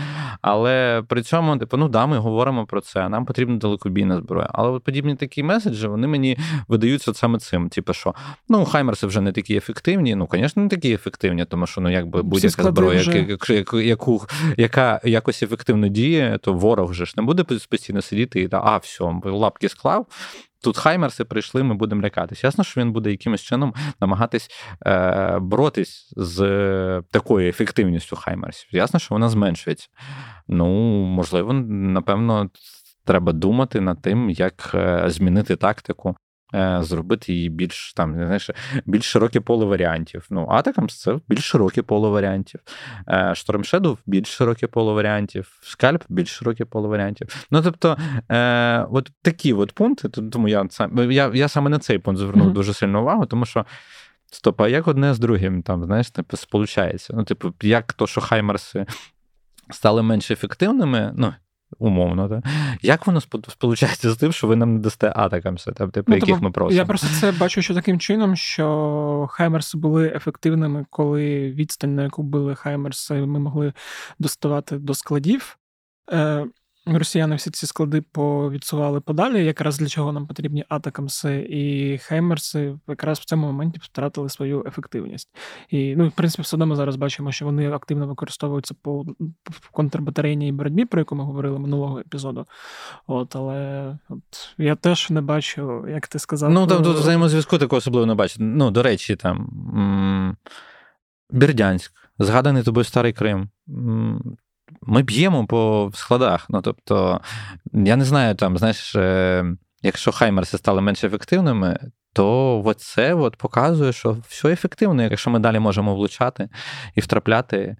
[0.43, 3.09] Але при цьому, типу, ну да, ми говоримо про це.
[3.09, 4.49] Нам потрібна далекобійна зброя.
[4.53, 7.68] Але от подібні такі меседжі, вони мені видаються саме цим.
[7.68, 8.14] Типу, що
[8.49, 10.14] ну Хаймерси вже не такі ефективні.
[10.14, 13.26] Ну, звісно, не такі ефективні, тому що ну якби будь-яка зброя, вже...
[13.49, 14.22] яку, яку,
[14.57, 18.76] яка якось ефективно діє, то ворог же ж не буде постійно сидіти і та а,
[18.76, 20.07] все, лапки склав.
[20.64, 22.44] Тут Хаймерси прийшли, ми будемо лякатись.
[22.44, 24.50] Ясно, що він буде якимось чином намагатись
[24.86, 26.38] е, боротись з
[27.10, 28.68] такою ефективністю Хаймерсів.
[28.72, 29.88] Ясно, що вона зменшується.
[30.48, 30.66] Ну,
[31.04, 32.50] можливо, напевно,
[33.04, 36.16] треба думати над тим, як е, змінити тактику.
[36.55, 38.50] Е, зробити її більш там, знаєш,
[38.86, 40.26] більш широке поле варіантів.
[40.30, 42.61] Ну, Атакамс це більш широке поле варіантів.
[43.09, 47.46] Е, Shadow більш широке поле варіантів, Скальп більш широке поле варіантів.
[47.50, 47.96] Ну, тобто,
[48.28, 50.68] е, от такі от пункти, тому я
[51.11, 52.52] я, я саме на цей пункт звернув mm-hmm.
[52.52, 53.66] дуже сильну увагу, тому що.
[54.30, 57.14] Стоп, а як одне з другим там, знаєш, типу, сполучається?
[57.16, 58.86] Ну, типу, як то, що Хаймерси
[59.70, 61.34] стали менш ефективними, ну,
[61.78, 62.44] умовно, так?
[62.82, 66.50] як воно сполучається з тим, що ви нам не дасте Атакамси, типу, ну, яких ми
[66.50, 66.76] просимо?
[66.76, 72.22] Я просто це бачу, що таким чином, що Хаймерси були ефективними, коли відстань, на яку
[72.22, 73.72] били Хаймерси, ми могли
[74.18, 75.58] доставати до складів.
[76.12, 76.46] Е,
[76.87, 83.18] Росіяни всі ці склади повідсували подалі, якраз для чого нам потрібні атакамси, і Хеймерси якраз
[83.18, 85.28] в цьому моменті втратили свою ефективність.
[85.68, 89.05] І ну, в принципі, все одно ми зараз бачимо, що вони активно використовуються по
[89.72, 92.47] контрбатарейній боротьбі, про яку ми говорили минулого епізоду.
[93.07, 94.20] От, Але от,
[94.59, 96.51] я теж не бачу, як ти сказав.
[96.51, 98.37] Ну, там тут взаємозв'язку такого особливо не бачу.
[98.39, 100.37] Ну, до речі, там
[101.30, 103.49] Бердянськ, згаданий тобою Старий Крим
[104.87, 106.47] ми б'ємо по складах.
[106.49, 107.20] Ну, тобто,
[107.72, 109.45] я не знаю, там, знаєш, е,
[109.82, 111.78] якщо Хаймерси стали менш ефективними,
[112.12, 116.49] то це показує, що все ефективно, якщо ми далі можемо влучати
[116.95, 117.76] і втрапляти.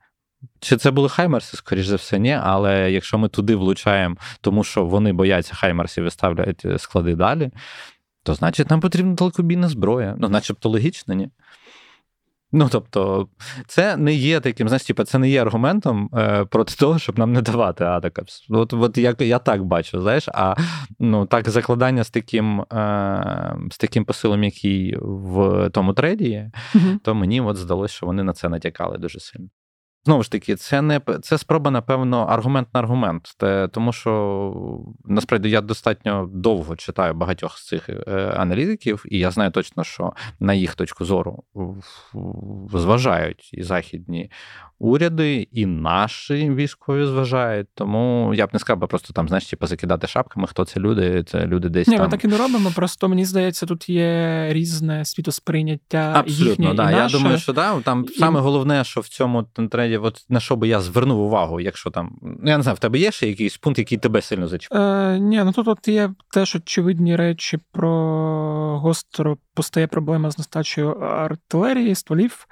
[0.61, 4.85] Чи це були Хаймерси, скоріш за все, ні, але якщо ми туди влучаємо, тому що
[4.85, 6.09] вони бояться Хаймерсів і
[6.65, 7.51] е, склади далі,
[8.23, 10.15] то значить нам потрібна далекобійна зброя.
[10.19, 11.31] Ну, начебто логічно, ні.
[12.57, 13.29] Ну, тобто,
[13.67, 17.33] це не є таким, знаєш, типу, це не є аргументом е, проти того, щоб нам
[17.33, 18.47] не давати адекапс.
[18.51, 20.55] От от я я так бачу, знаєш, а
[20.99, 26.99] ну, так закладання з таким е, з таким посилом, який в тому треді є, mm
[27.05, 29.49] то мені от здалося, що вони на це натякали дуже сильно.
[30.05, 33.35] Знову ж таки, це не це спроба, напевно, аргумент на аргумент.
[33.39, 34.55] Те, тому що
[35.05, 40.13] насправді я достатньо довго читаю багатьох з цих е, аналітиків, і я знаю точно, що
[40.41, 41.45] на їх точку зору
[42.73, 44.31] зважають і західні
[44.79, 47.67] уряди, і наші військові зважають.
[47.75, 51.47] Тому я б не сказав, просто там, знаєш, типу, закидати шапками, хто це люди, це
[51.47, 51.89] люди десь.
[51.89, 52.05] Ні, там...
[52.05, 52.73] ми так і не робимо.
[52.77, 56.13] Просто мені здається, тут є різне світосприйняття.
[56.15, 56.91] Абсолютно, їхнє да.
[56.91, 58.19] і Я думаю, що да, там і...
[58.19, 62.19] саме головне, що в цьому тренді, от на що би я звернув увагу, якщо там.
[62.23, 65.17] Ну, я не знаю, в тебе є ще якийсь пункт, який тебе сильно зачіпає?
[65.17, 67.91] Е, Ні, ну тут от є теж очевидні речі про
[68.79, 72.47] гостро постає проблема з нестачею артилерії, стволів,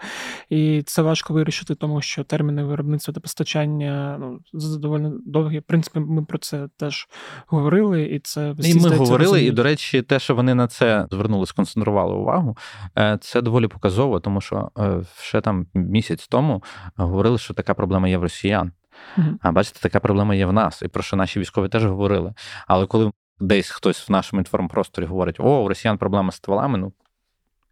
[0.48, 4.38] і це важко вирішити, тому що терміни виробництва та постачання ну,
[4.78, 5.58] доволі довгі.
[5.58, 7.08] В принципі, ми про це теж
[7.46, 9.52] говорили, і це всі, І ми говорили, розуміють.
[9.52, 12.56] і до речі, те, що вони на це звернули, сконцентрували увагу,
[12.98, 16.62] е, це доволі показово, тому що е, ще там місяць тому
[16.96, 18.72] говорили, що така проблема є в росіян.
[19.18, 19.34] Uh-huh.
[19.42, 22.34] А бачите, така проблема є в нас, і про що наші військові теж говорили.
[22.66, 26.92] Але коли десь хтось в нашому інформпросторі говорить: о, у росіян проблема з стволами, ну.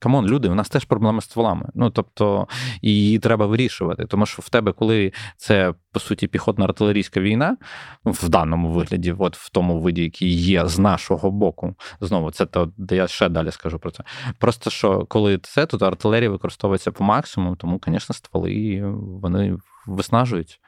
[0.02, 1.68] Come on, люди, у нас теж проблема з стволами.
[1.74, 2.48] Ну тобто
[2.82, 4.06] її треба вирішувати.
[4.06, 7.56] Тому що в тебе, коли це по суті піхотно артилерійська війна,
[8.04, 12.72] в даному вигляді, от в тому виді, який є з нашого боку, знову це то,
[12.76, 14.04] де я ще далі скажу про це.
[14.38, 18.82] Просто що коли це, то артилерія використовується по максимуму, тому, звісно, стволи
[19.22, 19.56] вони
[19.86, 20.60] виснажують.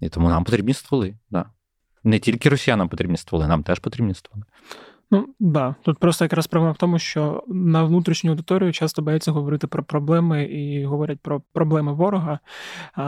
[0.00, 1.14] І тому нам потрібні стволи.
[1.30, 1.46] Да.
[2.04, 4.44] Не тільки росіянам потрібні стволи, нам теж потрібні стволи.
[5.12, 9.66] Ну да, тут просто якраз проблема в тому, що на внутрішню аудиторію часто бояться говорити
[9.66, 12.38] про проблеми і говорять про проблеми ворога,
[12.94, 13.02] а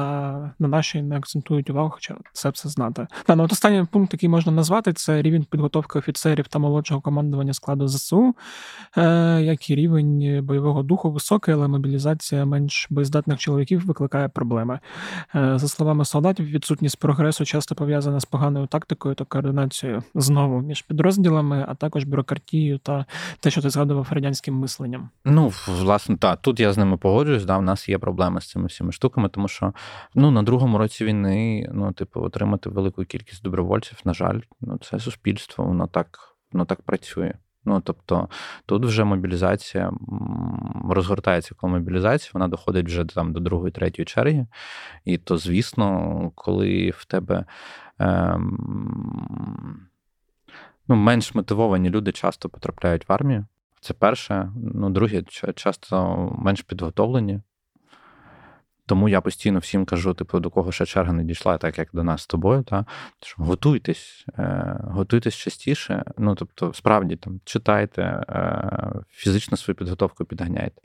[0.59, 3.07] на наші не акцентують увагу, хоча це все знати.
[3.27, 7.53] Да, ну, от останній пункт, який можна назвати, це рівень підготовки офіцерів та молодшого командування
[7.53, 8.35] складу ЗСУ,
[8.97, 14.81] е, як і рівень бойового духу високий, але мобілізація менш боєздатних чоловіків викликає проблеми.
[15.35, 20.83] Е, за словами солдатів, відсутність прогресу часто пов'язана з поганою тактикою та координацією знову між
[20.83, 23.07] підрозділами, а також також бюрократією та
[23.41, 25.11] те, що ти згадував радянським мисленням.
[25.25, 27.45] Ну, власне, так, тут я з ними погоджуюсь.
[27.45, 29.73] Да, в нас є проблеми з цими всіма штуками, тому що
[30.15, 34.99] ну, на другому році війни, ну, типу, отримати велику кількість добровольців, на жаль, ну, це
[34.99, 37.35] суспільство, воно так, воно так працює.
[37.65, 38.29] Ну, тобто
[38.67, 39.93] тут вже мобілізація
[40.91, 44.47] розгортається, коли мобілізація, вона доходить вже там до другої, третьої черги.
[45.05, 47.45] І то, звісно, коли в тебе.
[47.99, 49.89] Ем
[50.89, 53.47] ну, менш мотивовані люди часто потрапляють в армію.
[53.81, 54.53] Це перше.
[54.75, 55.23] Ну, друге,
[55.55, 57.41] часто менш підготовлені.
[58.87, 62.05] Тому я постійно всім кажу, типу, до кого ще черга не дійшла, так як до
[62.05, 62.63] нас з тобою.
[62.63, 62.87] Та?
[63.21, 66.05] Що готуйтесь, е, готуйтесь частіше.
[66.19, 70.83] Ну, тобто, справді там читайте, е, фізично свою підготовку підганяйте.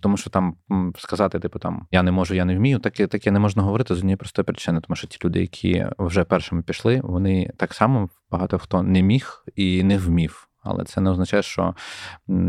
[0.00, 0.56] Тому що там
[0.98, 3.98] сказати, типу, там я не можу, я не вмію, таке таке не можна говорити з
[3.98, 8.58] однієї простої причини, тому що ті люди, які вже першими пішли, вони так само багато
[8.58, 10.48] хто не міг і не вмів.
[10.62, 11.74] Але це не означає, що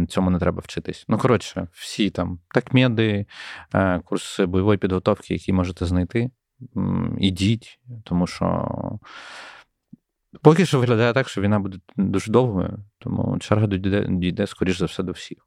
[0.09, 1.05] цьому не треба вчитись.
[1.07, 3.25] Ну, коротше, всі там такмеди,
[3.73, 6.29] е, курси бойової підготовки, які можете знайти,
[7.17, 8.67] ідіть, тому що.
[10.41, 14.85] Поки що виглядає так, що війна буде дуже довгою, тому черга дійде, дійде скоріш за
[14.85, 15.37] все, до всіх.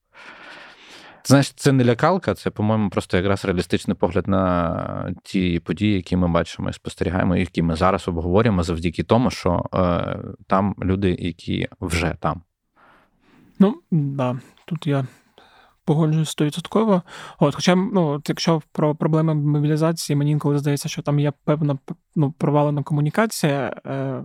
[1.24, 6.28] Знаєш, це не лякалка, це, по-моєму, просто якраз реалістичний погляд на ті події, які ми
[6.28, 12.16] бачимо і спостерігаємо, які ми зараз обговорюємо завдяки тому, що е, там люди, які вже
[12.20, 12.42] там.
[13.58, 15.06] Ну, да, тут я
[15.84, 17.02] погоджуюсь стовідсотково.
[17.38, 21.78] От, Хоча, ну, от якщо про проблеми мобілізації, мені інколи здається, що там є певна
[22.16, 23.76] ну, провалена комунікація.
[23.86, 24.22] Е,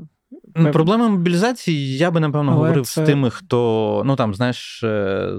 [0.54, 0.72] Пев...
[0.72, 3.04] Проблема мобілізації, я би напевно Але говорив це...
[3.04, 5.34] з тими, хто ну там знаєш, е,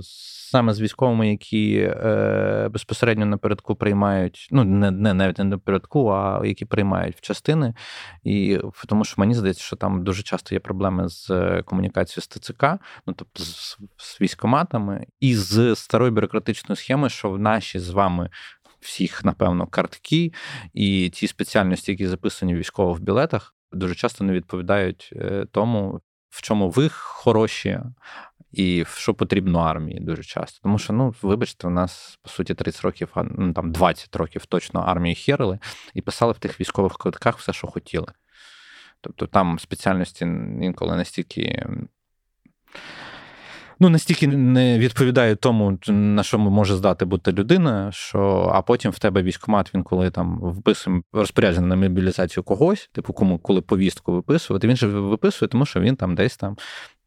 [0.50, 6.40] саме з військовими, які е, безпосередньо напередку приймають, ну не не навіть не напередку, а
[6.44, 7.74] які приймають в частини.
[8.24, 12.28] І тому що мені здається, що там дуже часто є проблеми з е, комунікацією з
[12.28, 12.64] ТЦК,
[13.06, 18.30] ну тобто з, з військоматами, і з старою бюрократичною схемою, що в наші з вами.
[18.80, 20.32] Всіх, напевно, картки
[20.74, 26.42] і ті спеціальності, які записані військово в білетах, дуже часто не відповідають е, тому, в
[26.42, 27.80] чому ви хороші,
[28.52, 30.60] і що потрібно армії дуже часто.
[30.62, 34.80] Тому що, ну, вибачте, у нас по суті 30 років, ну там 20 років точно
[34.80, 35.58] армії херили
[35.94, 38.06] і писали в тих військових квитках все, що хотіли.
[39.00, 40.24] Тобто там спеціальності
[40.60, 41.66] інколи настільки
[43.80, 48.98] ну настільки не відповідає тому, на що може здати бути людина, що а потім в
[48.98, 54.68] тебе військкомат, він коли там вписує розпорядження на мобілізацію когось, типу кому коли повістку виписувати,
[54.68, 56.56] він же виписує, тому що він там десь там.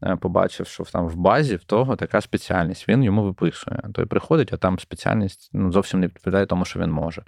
[0.04, 3.80] Е, побачив, що там в базі в того така спеціальність, він йому виписує.
[3.94, 7.24] Той приходить, а там спеціальність ну, зовсім не відповідає тому, що він може,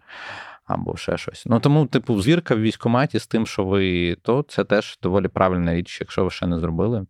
[0.66, 1.44] або ще щось.
[1.46, 5.74] Ну тому, типу, звірка в військкоматі з тим, що ви то, це теж доволі правильна
[5.74, 7.06] річ, якщо ви ще не зробили.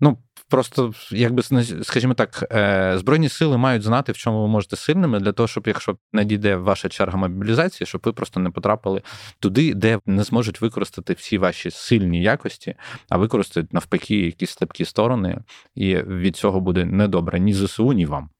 [0.00, 0.18] Ну,
[0.50, 1.42] просто, якби
[1.82, 5.66] скажімо так, е, збройні сили мають знати, в чому ви можете сильними, для того, щоб
[5.66, 9.02] якщо надійде ваша черга мобілізації, щоб ви просто не потрапили
[9.38, 12.74] туди, де не зможуть використати всі ваші сильні якості,
[13.08, 15.38] а використають навпаки якісь слабкі сторони,
[15.74, 18.30] і від цього буде недобре ні ЗСУ, ні вам.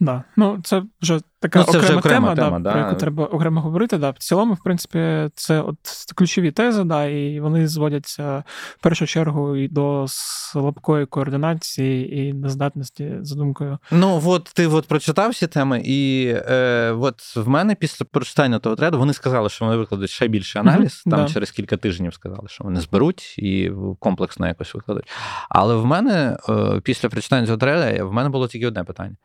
[0.00, 0.24] Да.
[0.36, 3.24] Ну, це вже така ну, це окрема, вже окрема тема, тема да, про яку треба
[3.24, 3.98] окремо говорити.
[3.98, 4.10] Да.
[4.10, 5.76] В цілому, в принципі, це от
[6.14, 8.44] ключові тези, да, і вони зводяться
[8.78, 13.78] в першу чергу і до слабкої координації і нездатності за думкою.
[13.90, 18.76] Ну, от ти от прочитав всі теми, і е, от в мене після прочитання того
[18.76, 21.02] треду вони сказали, що вони викладуть ще більше аналіз.
[21.06, 21.32] Mm-hmm, там да.
[21.32, 25.10] через кілька тижнів сказали, що вони зберуть і комплексно якось викладуть.
[25.48, 29.16] Але в мене е, після прочитання цього треду в мене було тільки одне питання.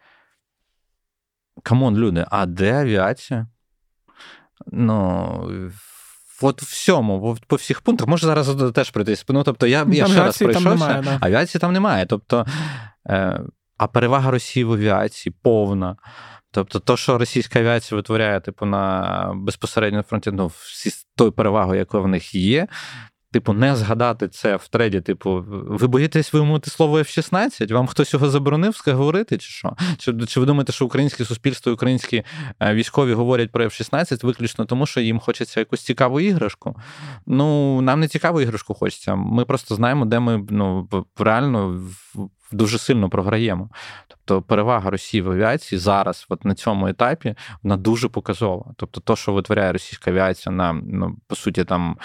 [1.63, 3.47] Come on, люди, а де авіація?
[4.67, 5.71] Ну.
[6.41, 9.25] От всьому, по всіх пунктах, може зараз теж пройтись.
[9.29, 11.17] Ну, тобто, я я ще раз пройшовся, там немає, да.
[11.21, 12.05] авіації там немає.
[12.05, 12.45] Тобто,
[13.09, 13.41] е,
[13.77, 15.95] А перевага Росії в авіації повна.
[16.51, 21.79] Тобто, то, що російська авіація витворяє, типу, на безпосередньо фронті, ну, всі з тою перевагою,
[21.79, 22.67] яка в них є,
[23.33, 27.73] Типу, не згадати це в треді, типу, ви боїтесь вимовити слово F-16?
[27.73, 29.75] Вам хтось його заборонив говорити, чи що?
[29.97, 32.23] Чи чи ви думаєте, що українське суспільство, і українські
[32.59, 36.75] е, військові говорять про F-16 виключно тому, що їм хочеться якусь цікаву іграшку?
[37.25, 39.15] Ну, нам не цікаву іграшку хочеться.
[39.15, 41.81] Ми просто знаємо, де ми ну, реально
[42.53, 43.69] дуже сильно програємо.
[44.07, 48.73] Тобто перевага Росії в авіації зараз, от на цьому етапі, вона дуже показова.
[48.77, 51.97] Тобто, то, що витворяє російська авіація на ну, по суті, там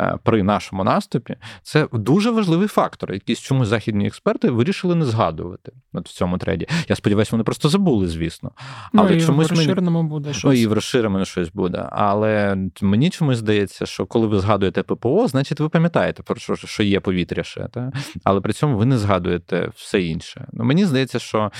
[0.00, 5.72] е, при нашому наступі, це дуже важливий фактор, який чомусь західні експерти вирішили не згадувати
[5.92, 6.68] от в цьому треді.
[6.88, 8.50] Я сподіваюся, вони просто забули, звісно.
[8.92, 10.10] Ну, Але ну, і чомусь в розширеному мені...
[10.10, 10.44] буде щось.
[10.44, 11.88] Ну, і в розширеному щось буде.
[11.90, 16.82] Але мені чомусь здається, що коли ви згадуєте ППО, значить ви пам'ятаєте про що, що
[16.82, 17.68] є повітря ще.
[17.68, 17.92] Та?
[18.24, 20.48] Але при цьому ви не згадуєте все інше.
[20.52, 21.52] Ну, Мені здається, що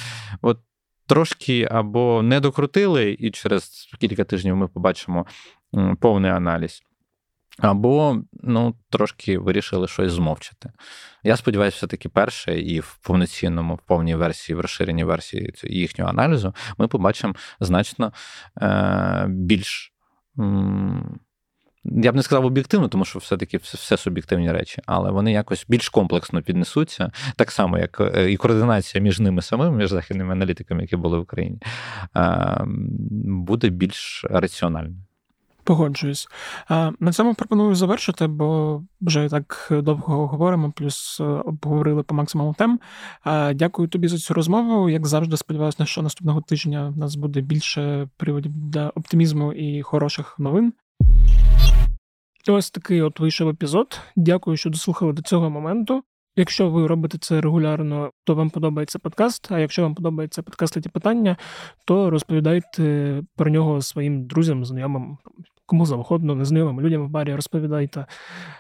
[0.43, 0.59] от
[1.07, 5.27] трошки або не докрутили, і через кілька тижнів ми побачимо
[6.01, 6.83] повний аналіз.
[7.59, 10.73] Або ну, трошки вирішили щось змовчати.
[11.23, 16.55] Я сподіваюся, все-таки перше, і в повноцінному, в повній версії, в розширеній версії їхнього аналізу,
[16.79, 18.13] ми побачимо значно
[18.63, 19.93] е- більш
[21.93, 25.89] я б не сказав об'єктивно, тому що все-таки все суб'єктивні речі, але вони якось більш
[25.89, 30.97] комплексно піднесуться, так само, як е, і координація між ними самими, між західними аналітиками, які
[30.97, 31.59] були в Україні,
[33.25, 34.97] буде більш раціональною.
[35.67, 36.29] Погоджуюсь.
[37.01, 42.81] На цьому пропоную завершити, бо вже так довго говоримо, плюс е, обговорили по максимуму тем.
[43.55, 44.91] Дякую тобі за цю розмову.
[44.91, 50.39] Як завжди, сподіваюся, що наступного тижня в нас буде більше приводів для оптимізму і хороших
[50.39, 50.73] новин.
[52.49, 54.01] Ось такий от вийшов епізод.
[54.17, 56.03] Дякую, що дослухали до цього моменту.
[56.37, 59.53] Якщо ви робите це регулярно, то вам подобається подкаст.
[59.53, 61.37] А якщо вам подобається подкаст «Ті питання,
[61.85, 65.19] то розповідайте про нього своїм друзям, знайомим,
[65.67, 68.07] кому завгодно, незнайомим людям в барі розповідайте.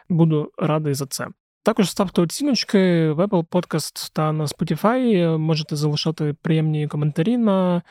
[0.08, 1.26] Буду радий за це.
[1.62, 5.38] Також ставте оціночки в Apple Podcast та на Spotify.
[5.38, 7.82] Можете залишати приємні коментарі на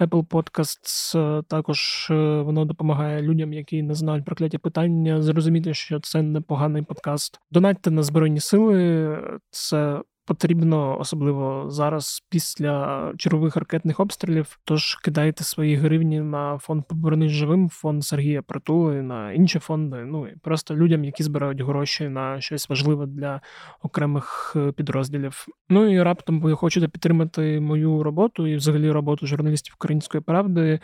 [0.00, 1.42] Apple Podcasts.
[1.42, 7.40] Також е, воно допомагає людям, які не знають прокляті питання, зрозуміти, що це непоганий подкаст.
[7.50, 9.18] Донатьте на Збройні Сили.
[9.50, 14.58] Це потрібно, особливо зараз, після чергових ракетних обстрілів.
[14.64, 19.96] Тож кидайте свої гривні на фонд «Повернись живим, фонд Сергія Притули, на інші фонди.
[19.96, 23.40] Ну і просто людям, які збирають гроші на щось важливе для
[23.82, 25.46] окремих е, підрозділів.
[25.68, 30.80] Ну і раптом ви хочете підтримати мою роботу і, взагалі, роботу журналістів Української правди.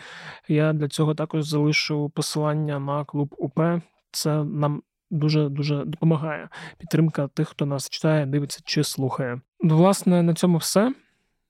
[0.49, 3.61] Я для цього також залишу посилання на клуб УП.
[4.13, 4.83] Це нам
[5.13, 6.49] дуже дуже допомагає.
[6.79, 9.41] Підтримка тих, хто нас читає, дивиться чи слухає.
[9.61, 10.95] Власне, на цьому все.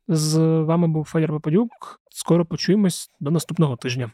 [0.08, 2.00] З вами був Федір Попадюк.
[2.10, 4.10] Скоро почуємось до наступного тижня.